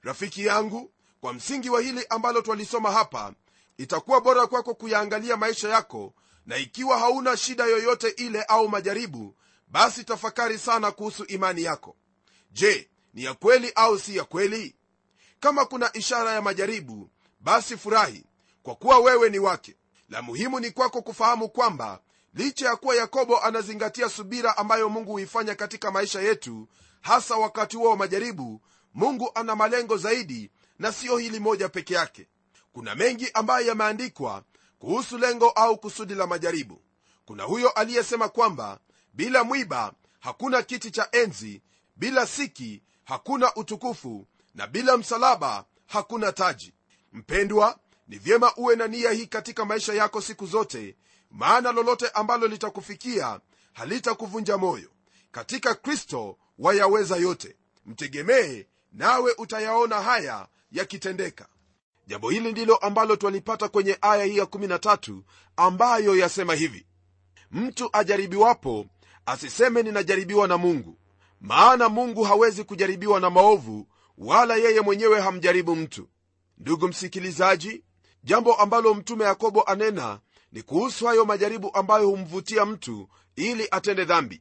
Rafiki 0.03 0.47
yangu 0.47 0.91
kwa 1.21 1.33
msingi 1.33 1.71
wa 1.71 1.81
hili 1.81 2.07
ambalo 2.11 2.41
twalisoma 2.43 2.93
hapa 2.93 3.35
itakuwa 3.79 4.21
bora 4.21 4.47
kwako 4.47 4.75
kuyaangalia 4.75 5.37
maisha 5.37 5.69
yako 5.69 6.15
na 6.47 6.57
ikiwa 6.57 6.99
hauna 6.99 7.37
shida 7.37 7.65
yoyote 7.65 8.09
ile 8.09 8.43
au 8.43 8.69
majaribu 8.69 9.37
basi 9.69 10.05
tafakari 10.05 10.59
sana 10.59 10.91
kuhusu 10.91 11.25
imani 11.25 11.63
yako. 11.63 11.97
Je 12.53 12.91
ni 13.15 13.25
ya 13.25 13.35
kweli 13.35 13.73
au 13.75 13.99
si 13.99 14.17
ya 14.17 14.25
kweli? 14.25 14.77
Kama 15.41 15.65
kuna 15.65 15.91
ishara 15.97 16.33
ya 16.33 16.43
majaribu 16.43 17.11
basi 17.41 17.77
furahi 17.77 18.25
kwa 18.63 18.75
kuwa 18.75 18.99
wewe 18.99 19.31
ni 19.31 19.39
wake 19.39 19.75
la 20.11 20.23
muhimu 20.23 20.61
ni 20.61 20.71
kwako 20.71 21.03
kufahamu 21.03 21.49
kwamba 21.49 22.01
licha 22.35 22.67
ya 22.69 22.77
kuwa 22.77 22.97
yakobo 22.97 23.41
anazingatia 23.41 24.09
subira 24.09 24.57
ambayo 24.57 24.89
mungu 24.89 25.13
huifanya 25.13 25.55
katika 25.55 25.91
maisha 25.91 26.21
yetu 26.21 26.69
hasa 27.01 27.37
wakati 27.37 27.77
huo 27.77 27.91
wa 27.91 27.97
majaribu 27.97 28.61
mungu 28.95 29.31
ana 29.35 29.57
malengo 29.57 29.97
zaidi 29.97 30.51
na 30.79 30.93
siyo 30.93 31.17
hili 31.19 31.41
moja 31.41 31.69
peke 31.69 31.95
yake. 31.95 32.29
Kuna 32.73 32.95
mengi 32.95 33.31
ambayo 33.35 33.67
yameandikwa 33.67 34.43
kuhusu 34.79 35.19
lengo 35.19 35.51
au 35.51 35.79
kusudi 35.79 36.15
la 36.15 36.27
majaribu. 36.27 36.83
Kuna 37.25 37.43
huyo 37.45 37.69
aliyesema 37.71 38.29
kwamba 38.29 38.81
bila 39.15 39.45
mwiba 39.45 39.93
hakuna 40.21 40.63
kiti 40.63 40.91
cha 40.91 41.09
enzi 41.13 41.63
bila 41.97 42.27
siki 42.27 42.83
hakuna 43.05 43.55
utukufu 43.55 44.27
na 44.55 44.67
bila 44.67 44.97
msalaba 44.97 45.65
hakuna 45.87 46.33
taji. 46.33 46.75
Mpendwa 47.13 47.79
ni 48.11 48.19
vyema 48.19 48.55
uwe 48.57 48.77
na 48.77 48.87
nia 48.87 49.11
hii 49.11 49.27
katika 49.27 49.65
maisha 49.65 49.95
yako 49.95 50.21
siku 50.21 50.47
zote 50.47 50.97
maana 51.31 51.73
lolote 51.73 52.09
ambalo 52.09 52.47
litakufikia 52.47 53.41
halitakuvunja 53.73 54.59
moyo. 54.59 54.91
Katika 55.31 55.75
kristo 55.75 56.39
wayaweza 56.59 57.17
yote. 57.17 57.57
Mtegemee 57.87 58.67
nawe 58.93 59.35
utayaona 59.39 60.03
haya 60.03 60.49
yakitendeka. 60.73 61.49
Jambo 62.07 62.31
hili 62.31 62.53
ndilo 62.53 62.77
ambalo 62.77 63.17
twalipata 63.17 63.69
kwenye 63.69 63.99
aya 64.01 64.25
hii 64.25 64.39
ya13 64.41 65.21
ambayo 65.57 66.17
yasema 66.17 66.55
hivi. 66.55 66.87
Mtu 67.51 67.91
ajaribiwapo 67.93 68.87
asiseme 69.27 69.83
ninajaribiwa 69.83 70.49
na 70.49 70.59
mungu. 70.59 70.99
Maana 71.41 71.89
mungu 71.89 72.23
hawezi 72.23 72.65
kujaribiwa 72.65 73.21
na 73.21 73.31
maovu 73.31 73.89
wala 74.19 74.57
yeye 74.57 74.81
mwenyewe 74.81 75.21
hamjaribu 75.21 75.77
mtu. 75.77 76.09
Ndugu 76.59 76.89
msikilizaji 76.89 77.83
jambo 78.25 78.55
ambalo 78.55 78.95
mtume 78.95 79.25
yakobo 79.25 79.63
anena 79.63 80.21
ni 80.53 80.63
kuhusu 80.63 81.07
hayo 81.07 81.25
majaribu 81.25 81.75
ambayo 81.75 82.07
humvutia 82.09 82.65
mtu 82.67 83.09
ili 83.37 83.69
atende 83.71 84.05
dhambi. 84.05 84.41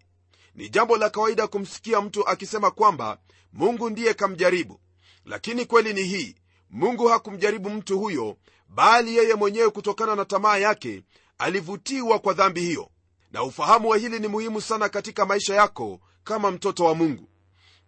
Ni 0.55 0.69
jambo 0.69 0.97
la 0.97 1.09
kawaida 1.09 1.47
kumsikia 1.47 2.01
mtu 2.01 2.27
akisema 2.27 2.71
kwamba 2.71 3.17
mungu 3.53 3.89
ndiye 3.89 4.13
kamjaribu. 4.13 4.79
Lakini 5.25 5.65
kweli 5.65 5.93
ni 5.93 6.03
hii 6.03 6.35
mungu 6.69 7.07
hakumjaribu 7.07 7.69
mtu 7.69 7.99
huyo 7.99 8.37
bali 8.69 9.17
yeye 9.17 9.35
mwenyewe 9.35 9.69
kutokana 9.69 10.15
na 10.15 10.25
tamaa 10.25 10.57
yake 10.57 11.03
alivutiwa 11.37 12.19
kwa 12.19 12.33
dhambi 12.33 12.61
hiyo. 12.61 12.89
Na 13.31 13.43
ufahamu 13.43 13.89
wa 13.89 13.97
hili 13.97 14.19
ni 14.19 14.27
muhimu 14.27 14.61
sana 14.61 14.89
katika 14.89 15.25
maisha 15.25 15.55
yako 15.55 15.99
kama 16.23 16.51
mtoto 16.51 16.85
wa 16.85 16.95
mungu. 16.95 17.29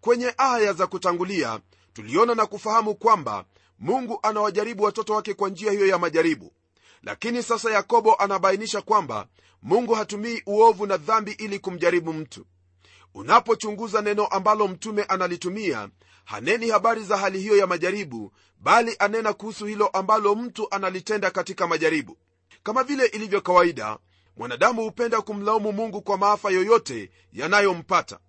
Kwenye 0.01 0.33
aya 0.37 0.73
za 0.73 0.87
kutangulia 0.87 1.59
tuliona 1.93 2.35
na 2.35 2.45
kufahamu 2.45 2.95
kwamba 2.95 3.45
mungu 3.81 4.19
anawajaribu 4.23 4.83
watoto 4.83 5.13
wake 5.13 5.33
kwa 5.33 5.49
njia 5.49 5.71
hiyo 5.71 5.87
ya 5.87 5.97
majaribu. 5.97 6.53
Lakini 7.03 7.43
sasa 7.43 7.71
yakobo 7.71 8.15
anabainisha 8.15 8.81
kwamba 8.81 9.27
mungu 9.61 9.93
hatumii 9.93 10.41
uovu 10.45 10.85
na 10.85 10.97
dhambi 10.97 11.31
ili 11.31 11.59
kumjaribu 11.59 12.13
mtu. 12.13 12.45
Unapochunguza 13.13 14.01
neno 14.01 14.25
ambalo 14.25 14.67
mtume 14.67 15.03
analitumia 15.03 15.89
haneni 16.25 16.69
habari 16.69 17.03
za 17.03 17.17
hali 17.17 17.39
hiyo 17.39 17.57
ya 17.57 17.67
majaribu 17.67 18.31
bali 18.59 18.95
anena 18.99 19.33
kuhusu 19.33 19.65
hilo 19.65 19.87
ambalo 19.87 20.35
mtu 20.35 20.67
analitenda 20.71 21.31
katika 21.31 21.67
majaribu. 21.67 22.17
Kama 22.63 22.83
vile 22.83 23.05
ilivyo 23.05 23.41
kawaida 23.41 23.97
mwanadamu 24.37 24.81
hupenda 24.83 25.21
kumlaumu 25.21 25.71
mungu 25.71 26.01
kwa 26.01 26.17
maafa 26.17 26.51
yoyote 26.51 27.11
yanayompata. 27.33 28.19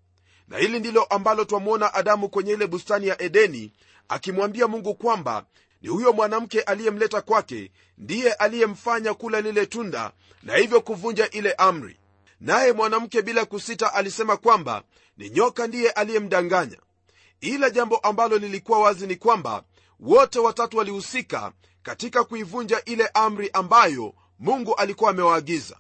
Na 0.49 0.59
hili 0.59 0.79
ndilo 0.81 1.05
ambalo 1.05 1.45
twamwona 1.45 1.95
adamu 1.95 2.29
kwenye 2.29 2.53
ile 2.53 2.67
bustani 2.67 3.07
ya 3.07 3.23
edeni 3.23 3.73
akimwambia 4.12 4.68
mungu 4.68 4.94
kwamba 4.94 5.46
ni 5.83 5.88
huyo 5.88 6.12
mwanamke 6.12 6.61
aliyemleta 6.61 7.20
kwake 7.20 7.72
ndiye 7.98 8.33
aliyemfanya 8.33 9.14
kula 9.14 9.40
lile 9.40 9.66
tunda 9.66 10.12
na 10.42 10.57
hivyo 10.57 10.81
kuvunja 10.81 11.31
ile 11.31 11.53
amri. 11.53 11.96
Naye 12.40 12.72
mwanamke 12.72 13.22
bila 13.22 13.44
kusita 13.44 13.94
alisema 13.94 14.37
kwamba 14.37 14.83
ni 15.16 15.31
nyoka 15.31 15.66
ndiye 15.66 15.90
aliyemdanganya. 15.90 16.77
Ila 17.40 17.70
jambo 17.70 17.96
ambalo 17.96 18.38
lilikuwa 18.38 18.79
wazi 18.81 19.07
ni 19.07 19.16
kwamba 19.16 19.64
wote 20.01 20.38
watatu 20.38 20.77
walihusika 20.79 21.53
katika 21.83 22.25
kuivunja 22.25 22.85
ile 22.85 23.07
amri 23.14 23.51
ambayo 23.53 24.14
mungu 24.38 24.75
alikuwa 24.75 25.11
amewaagiza. 25.11 25.77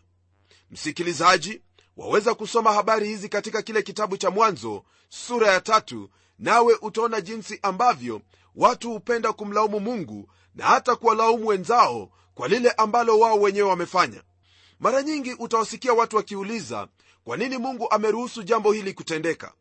Msikilizaji 0.70 1.62
waweza 1.96 2.34
kusoma 2.34 2.72
habari 2.72 3.06
hizi 3.06 3.28
katika 3.28 3.62
kile 3.62 3.82
kitabu 3.82 4.16
cha 4.16 4.30
mwanzo 4.30 4.84
sura 5.08 5.52
ya 5.52 5.60
tatu 5.60 6.10
nawe 6.42 6.78
utaona 6.82 7.20
jinsi 7.20 7.58
ambavyo 7.62 8.20
watu 8.56 8.90
hupenda 8.92 9.32
kumlaumu 9.32 9.80
mungu 9.80 10.28
na 10.54 10.64
hata 10.66 10.96
kuwalaumu 10.96 11.46
wenzao 11.46 12.10
kwa 12.34 12.48
lile 12.48 12.70
ambalo 12.70 13.18
wao 13.18 13.40
wenyewe 13.40 13.68
wamefanya. 13.68 14.22
Mara 14.80 15.02
nyingi 15.02 15.32
utawasikia 15.38 15.92
watu 15.92 16.16
wakiuliza 16.16 16.88
kwa 17.24 17.36
nini 17.36 17.58
mungu 17.58 17.90
ameruhusu 17.90 18.42
jambo 18.42 18.72
hili 18.72 18.92
kutendeka? 18.94 19.52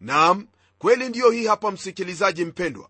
Nam 0.00 0.46
kweli 0.78 1.08
ndiyo 1.08 1.30
hii 1.30 1.46
hapa 1.46 1.70
msikilizaji 1.70 2.44
mpendwa 2.44 2.88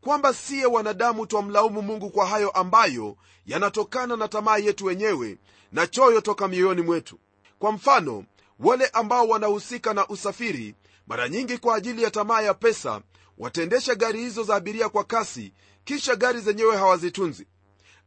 kwamba 0.00 0.34
siye 0.34 0.66
wanadamu 0.66 1.26
twamlaumu 1.26 1.82
mungu 1.82 2.10
kwa 2.10 2.26
hayo 2.26 2.50
ambayo 2.50 3.16
yanatokana 3.46 4.16
na 4.16 4.28
tamaa 4.28 4.56
yetu 4.58 4.84
wenyewe 4.84 5.38
na 5.72 5.86
choyo 5.86 6.20
toka 6.20 6.48
mioyoni 6.48 6.82
mwetu. 6.82 7.18
Kwa 7.58 7.72
mfano 7.72 8.24
wale 8.58 8.86
ambao 8.86 9.28
wanahusika 9.28 9.94
na 9.94 10.08
usafiri 10.08 10.74
mara 11.08 11.28
nyingi 11.28 11.58
kwa 11.58 11.76
ajili 11.76 12.02
ya 12.02 12.10
tamaa 12.10 12.40
ya 12.40 12.54
pesa 12.54 13.00
wataendesha 13.38 13.94
gari 13.94 14.20
hizo 14.20 14.42
za 14.42 14.54
abiria 14.56 14.88
kwa 14.88 15.04
kasi 15.04 15.52
kisha 15.84 16.16
gari 16.16 16.40
zenyewe 16.40 16.76
hawazitunzi. 16.76 17.46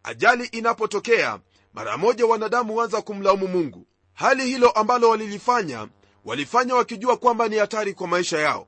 Ajali 0.03 0.45
inapotokea 0.45 1.39
mara 1.73 1.97
moja 1.97 2.25
wanadamu 2.25 2.73
huanza 2.73 3.01
kumlaumu 3.01 3.47
mungu. 3.47 3.87
Hali 4.13 4.45
hilo 4.45 4.69
ambalo 4.69 5.09
walilifanya 5.09 5.87
walifanya 6.25 6.75
wakijua 6.75 7.17
kwamba 7.17 7.47
ni 7.47 7.57
hatari 7.57 7.93
kwa 7.93 8.07
maisha 8.07 8.39
yao. 8.39 8.67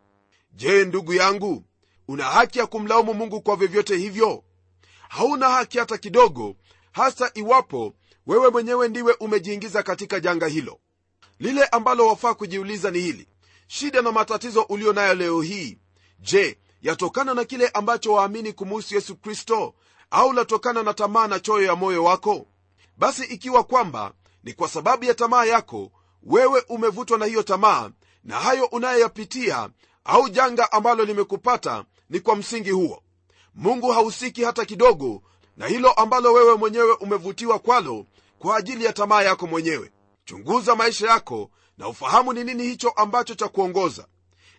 Je 0.53 0.85
ndugu 0.85 1.13
yangu 1.13 1.63
una 2.07 2.23
haki 2.23 2.59
ya 2.59 2.65
kumlaumu 2.67 3.13
mungu 3.13 3.41
kwa 3.41 3.55
vyovyote 3.55 3.97
hivyo? 3.97 4.43
Hauna 5.09 5.49
haki 5.49 5.77
hata 5.79 5.97
kidogo 5.97 6.55
hasa 6.91 7.31
iwapo 7.33 7.93
wewe 8.27 8.49
mwenyewe 8.49 8.87
ndiwe 8.87 9.13
umejiingiza 9.19 9.83
katika 9.83 10.19
janga 10.19 10.47
hilo. 10.47 10.79
Lile 11.39 11.65
ambalo 11.65 12.07
wafaa 12.07 12.33
kujiuliza 12.33 12.91
ni 12.91 12.99
hili 12.99 13.27
shida 13.73 14.01
na 14.01 14.11
matatizo 14.11 14.61
ulio 14.61 14.93
nayo 14.93 15.13
leo 15.13 15.41
hii. 15.41 15.77
Je 16.19 16.57
yatokana 16.81 17.33
na 17.33 17.45
kile 17.45 17.67
ambacho 17.67 18.13
waamini 18.13 18.53
kumuhusu 18.53 18.95
yesu 18.95 19.15
kristo? 19.15 19.73
Au 20.11 20.33
latokana 20.33 20.83
na 20.83 20.93
tamaa 20.93 21.27
na 21.27 21.39
choyo 21.39 21.65
ya 21.67 21.75
moyo 21.75 22.03
wako? 22.03 22.45
Basi 22.97 23.23
ikiwa 23.23 23.63
kwamba 23.63 24.13
ni 24.43 24.53
kwa 24.53 24.67
sababu 24.67 25.05
ya 25.05 25.13
tamaa 25.13 25.45
yako 25.45 25.91
wewe 26.23 26.63
umevutwa 26.69 27.17
na 27.17 27.25
hiyo 27.25 27.43
tamaa 27.43 27.89
na 28.23 28.39
hayo 28.39 28.65
unayoyapitia 28.65 29.69
au 30.03 30.29
janga 30.29 30.71
ambalo 30.71 31.05
limekupata 31.05 31.85
ni 32.09 32.19
kwa 32.19 32.35
msingi 32.35 32.71
huo. 32.71 33.01
Mungu 33.55 33.91
hahusiki 33.91 34.43
hata 34.43 34.65
kidogo 34.65 35.21
na 35.57 35.67
hilo 35.67 35.91
ambalo 35.91 36.33
wewe 36.33 36.55
mwenyewe 36.55 36.93
umevutiwa 36.93 37.59
kwalo 37.59 38.05
kwa 38.39 38.57
ajili 38.57 38.85
ya 38.85 38.93
tamaa 38.93 39.21
yako 39.21 39.47
mwenyewe. 39.47 39.91
Chunguza 40.25 40.75
maisha 40.75 41.07
yako 41.07 41.49
na 41.83 41.89
ufahamu 41.89 42.33
ni 42.33 42.43
nini 42.43 42.63
hicho 42.63 42.89
ambacho 42.89 43.35
cha 43.35 43.47
kuongoza. 43.47 44.07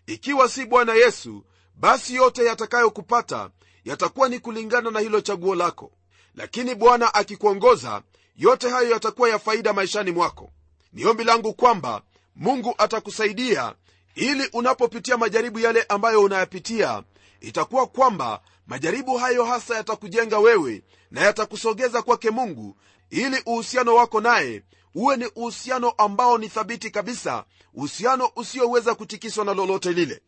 Ikiwa 0.06 0.48
si 0.48 0.66
bwana 0.66 0.94
yesu 0.94 1.44
basi 1.76 2.14
yote 2.14 2.44
yatakayokupata 2.44 3.50
yatakuwa 3.84 4.28
ni 4.28 4.38
kulingana 4.38 4.90
na 4.90 5.00
hilo 5.00 5.20
chaguo 5.20 5.54
lako. 5.54 5.92
Lakini 6.34 6.74
bwana 6.74 7.14
akikuongoza 7.14 8.02
yote 8.36 8.68
hayo 8.70 8.90
yatakuwa 8.90 9.28
ya 9.28 9.38
faida 9.38 9.72
maishani 9.72 10.10
mwako. 10.10 10.50
Ni 10.92 11.04
ombi 11.04 11.24
langu 11.24 11.54
kwamba 11.54 12.02
mungu 12.36 12.74
atakusaidia 12.78 13.74
ili 14.14 14.48
unapopitia 14.52 15.16
majaribu 15.16 15.58
yale 15.58 15.82
ambayo 15.82 16.22
unayapitia 16.22 17.02
itakuwa 17.40 17.86
kwamba 17.86 18.40
majaribu 18.66 19.16
hayo 19.16 19.44
hasa 19.44 19.76
yatakujenga 19.76 20.38
wewe 20.38 20.82
na 21.10 21.20
yatakusogeza 21.20 22.02
kwake 22.02 22.30
mungu 22.30 22.76
ili 23.10 23.42
uhusiano 23.46 23.94
wako 23.94 24.20
naye 24.20 24.62
uwe 24.94 25.16
ni 25.16 25.26
uhusiano 25.26 25.90
ambao 25.90 26.38
ni 26.38 26.48
thabiti 26.48 26.90
kabisa 26.90 27.44
uhusiano 27.74 28.30
usioweza 28.36 28.94
kutikiswa 28.94 29.44
na 29.44 29.54
lolote 29.54 29.92
lile. 29.92 30.22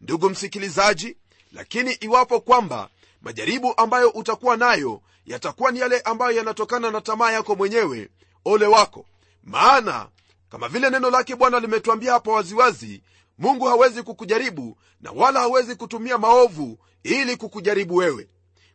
Ndugu 0.00 0.30
msikilizaji 0.30 1.16
lakini 1.52 1.92
iwapo 1.92 2.40
kwamba 2.40 2.88
majaribu 3.22 3.74
ambayo 3.76 4.08
utakuwa 4.10 4.56
nayo 4.56 5.00
yatakuwa 5.26 5.70
ni 5.72 5.78
yale 5.78 6.00
ambayo 6.00 6.36
yanatokana 6.36 6.90
na 6.90 7.00
tamaa 7.00 7.32
yako 7.32 7.54
mwenyewe 7.54 8.08
ole 8.44 8.66
wako. 8.66 9.06
Maana 9.44 10.08
kama 10.48 10.68
vile 10.68 10.90
neno 10.90 11.10
lake 11.10 11.36
bwana 11.36 11.60
limetuambia 11.60 12.12
hapa 12.12 12.32
waziwazi 12.32 13.02
mungu 13.38 13.64
hawezi 13.64 14.02
kukujaribu 14.02 14.78
na 15.00 15.12
wala 15.12 15.40
hawezi 15.40 15.74
kutumia 15.76 16.18
maovu 16.18 16.78
ili 17.02 17.36
kukujaribu 17.36 17.96
wewe. 17.96 18.28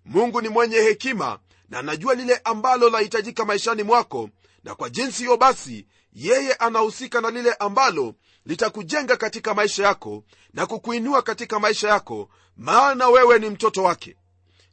Mungu 0.05 0.41
ni 0.41 0.49
mwenye 0.49 0.75
hekima 0.77 1.39
na 1.69 1.79
anajua 1.79 2.15
lile 2.15 2.41
ambalo 2.43 2.89
lahitajika 2.89 3.45
maishani 3.45 3.83
mwako 3.83 4.29
na 4.63 4.75
kwa 4.75 4.89
jinsi 4.89 5.17
hiyo 5.23 5.37
basi 5.37 5.87
yeye 6.13 6.53
anahusika 6.53 7.21
na 7.21 7.29
lile 7.29 7.53
ambalo 7.53 8.15
litakujenga 8.45 9.17
katika 9.17 9.53
maisha 9.53 9.83
yako 9.83 10.23
na 10.53 10.65
kukuinua 10.65 11.21
katika 11.21 11.59
maisha 11.59 11.89
yako 11.89 12.29
maana 12.57 13.07
wewe 13.09 13.39
ni 13.39 13.49
mtoto 13.49 13.83
wake. 13.83 14.15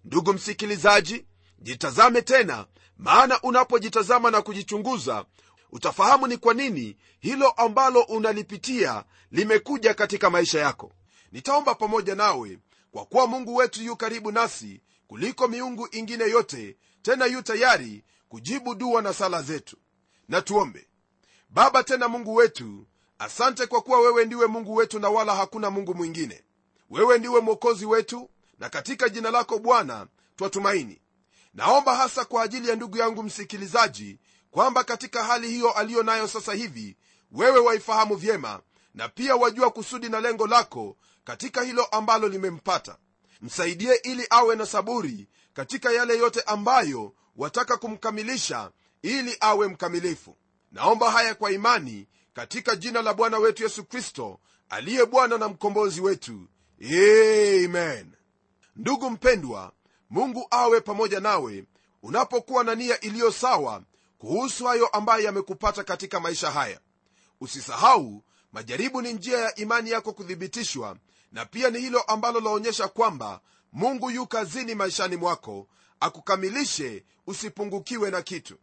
Ndugu 0.04 0.32
msikilizaji 0.32 1.26
jitazame 1.58 2.22
tena 2.22 2.66
maana 2.98 3.40
unapojitazama 3.42 4.30
na 4.30 4.42
kujichunguza 4.42 5.24
utafahamu 5.72 6.26
ni 6.26 6.36
kwa 6.36 6.54
nini 6.54 6.96
hilo 7.20 7.50
ambalo 7.50 8.00
unalipitia 8.02 9.04
limekuja 9.30 9.94
katika 9.94 10.30
maisha 10.30 10.60
yako. 10.60 10.92
Nitaomba 11.32 11.74
pamoja 11.74 12.14
nawe 12.14 12.58
kwa 12.90 13.04
kuwa 13.06 13.26
mungu 13.26 13.54
wetu 13.56 13.82
yu 13.82 13.96
karibu 13.96 14.32
nasi 14.32 14.80
kuliko 15.06 15.48
miungu 15.48 15.88
ingine 15.92 16.24
yote 16.24 16.76
tena 17.02 17.26
yu 17.26 17.42
tayari 17.42 18.04
kujibu 18.28 18.74
dua 18.74 19.02
na 19.02 19.12
sala 19.12 19.42
zetu. 19.42 19.76
Na 20.28 20.42
tuombe. 20.42 20.88
Baba 21.50 21.84
tena 21.84 22.08
mungu 22.08 22.34
wetu 22.34 22.86
asante 23.18 23.66
kwa 23.66 23.82
kuwa 23.82 24.00
wewe 24.00 24.24
ndiwe 24.24 24.46
mungu 24.46 24.74
wetu 24.74 24.98
na 24.98 25.08
wala 25.08 25.34
hakuna 25.34 25.70
mungu 25.70 25.94
mwingine. 25.94 26.44
Wewe 26.90 27.18
ndiwe 27.18 27.40
mwokozi 27.40 27.86
wetu 27.86 28.30
na 28.58 28.68
katika 28.70 29.08
jina 29.08 29.30
lako 29.30 29.58
bwana 29.58 30.06
twatumaini. 30.36 31.00
Naomba 31.54 31.96
hasa 31.96 32.24
kwa 32.24 32.42
ajili 32.42 32.68
ya 32.68 32.76
ndugu 32.76 32.96
yangu 32.98 33.22
msikilizaji 33.22 34.18
kwamba 34.50 34.84
katika 34.84 35.24
hali 35.24 35.48
hiyo 35.50 35.70
aliyo 35.72 36.02
nayo 36.02 36.28
sasa 36.28 36.52
hivi 36.54 36.96
wewe 37.32 37.58
waifahamu 37.58 38.16
vyema 38.16 38.60
na 38.94 39.08
pia 39.08 39.36
wajua 39.36 39.70
kusudi 39.70 40.08
na 40.08 40.20
lengo 40.20 40.46
lako 40.46 40.96
katika 41.24 41.62
hilo 41.62 41.84
ambalo 41.84 42.28
limempata. 42.28 42.98
Msaidie 43.40 43.94
ili 43.94 44.26
awe 44.30 44.56
na 44.56 44.66
saburi 44.66 45.28
katika 45.54 45.92
yale 45.92 46.18
yote 46.18 46.40
ambayo 46.40 47.12
wataka 47.38 47.76
kumkamilisha 47.76 48.70
ili 49.02 49.36
awe 49.40 49.68
mkamilifu. 49.68 50.36
Naomba 50.72 51.10
haya 51.10 51.34
kwa 51.34 51.50
imani 51.52 52.06
katika 52.34 52.76
jina 52.76 53.02
la 53.02 53.14
bwana 53.14 53.38
wetu 53.38 53.62
yesu 53.62 53.84
kristo 53.84 54.40
aliye 54.68 55.06
bwana 55.06 55.38
na 55.38 55.48
mkombozi 55.48 56.00
wetu. 56.00 56.48
Amen. 56.84 58.12
Ndugu 58.76 59.10
mpendwa 59.10 59.72
mungu 60.10 60.46
awe 60.50 60.80
pamoja 60.80 61.20
nawe 61.20 61.64
unapokuwa 62.02 62.64
na 62.64 62.74
nia 62.74 63.00
iliyo 63.00 63.32
sawa 63.32 63.82
kuhusu 64.18 64.64
hayo 64.66 64.86
ambayo 64.86 65.24
yamekupata 65.24 65.84
katika 65.84 66.20
maisha 66.20 66.50
haya. 66.50 66.80
Usisahau 67.40 68.22
majaribu 68.52 69.02
ni 69.02 69.12
njia 69.12 69.38
ya 69.38 69.54
imani 69.54 69.90
yako 69.90 70.12
kuthibitishwa 70.12 70.96
na 71.32 71.44
pia 71.46 71.70
ni 71.70 71.80
hilo 71.80 72.00
ambalo 72.00 72.40
laonyesha 72.40 72.88
kwamba 72.88 73.40
mungu 73.72 74.10
yu 74.10 74.26
kazini 74.26 74.74
maishani 74.74 75.16
mwako 75.16 75.68
akukamilishe 76.00 77.04
usipungukiwe 77.26 78.10
na 78.10 78.22
kitu. 78.22 78.56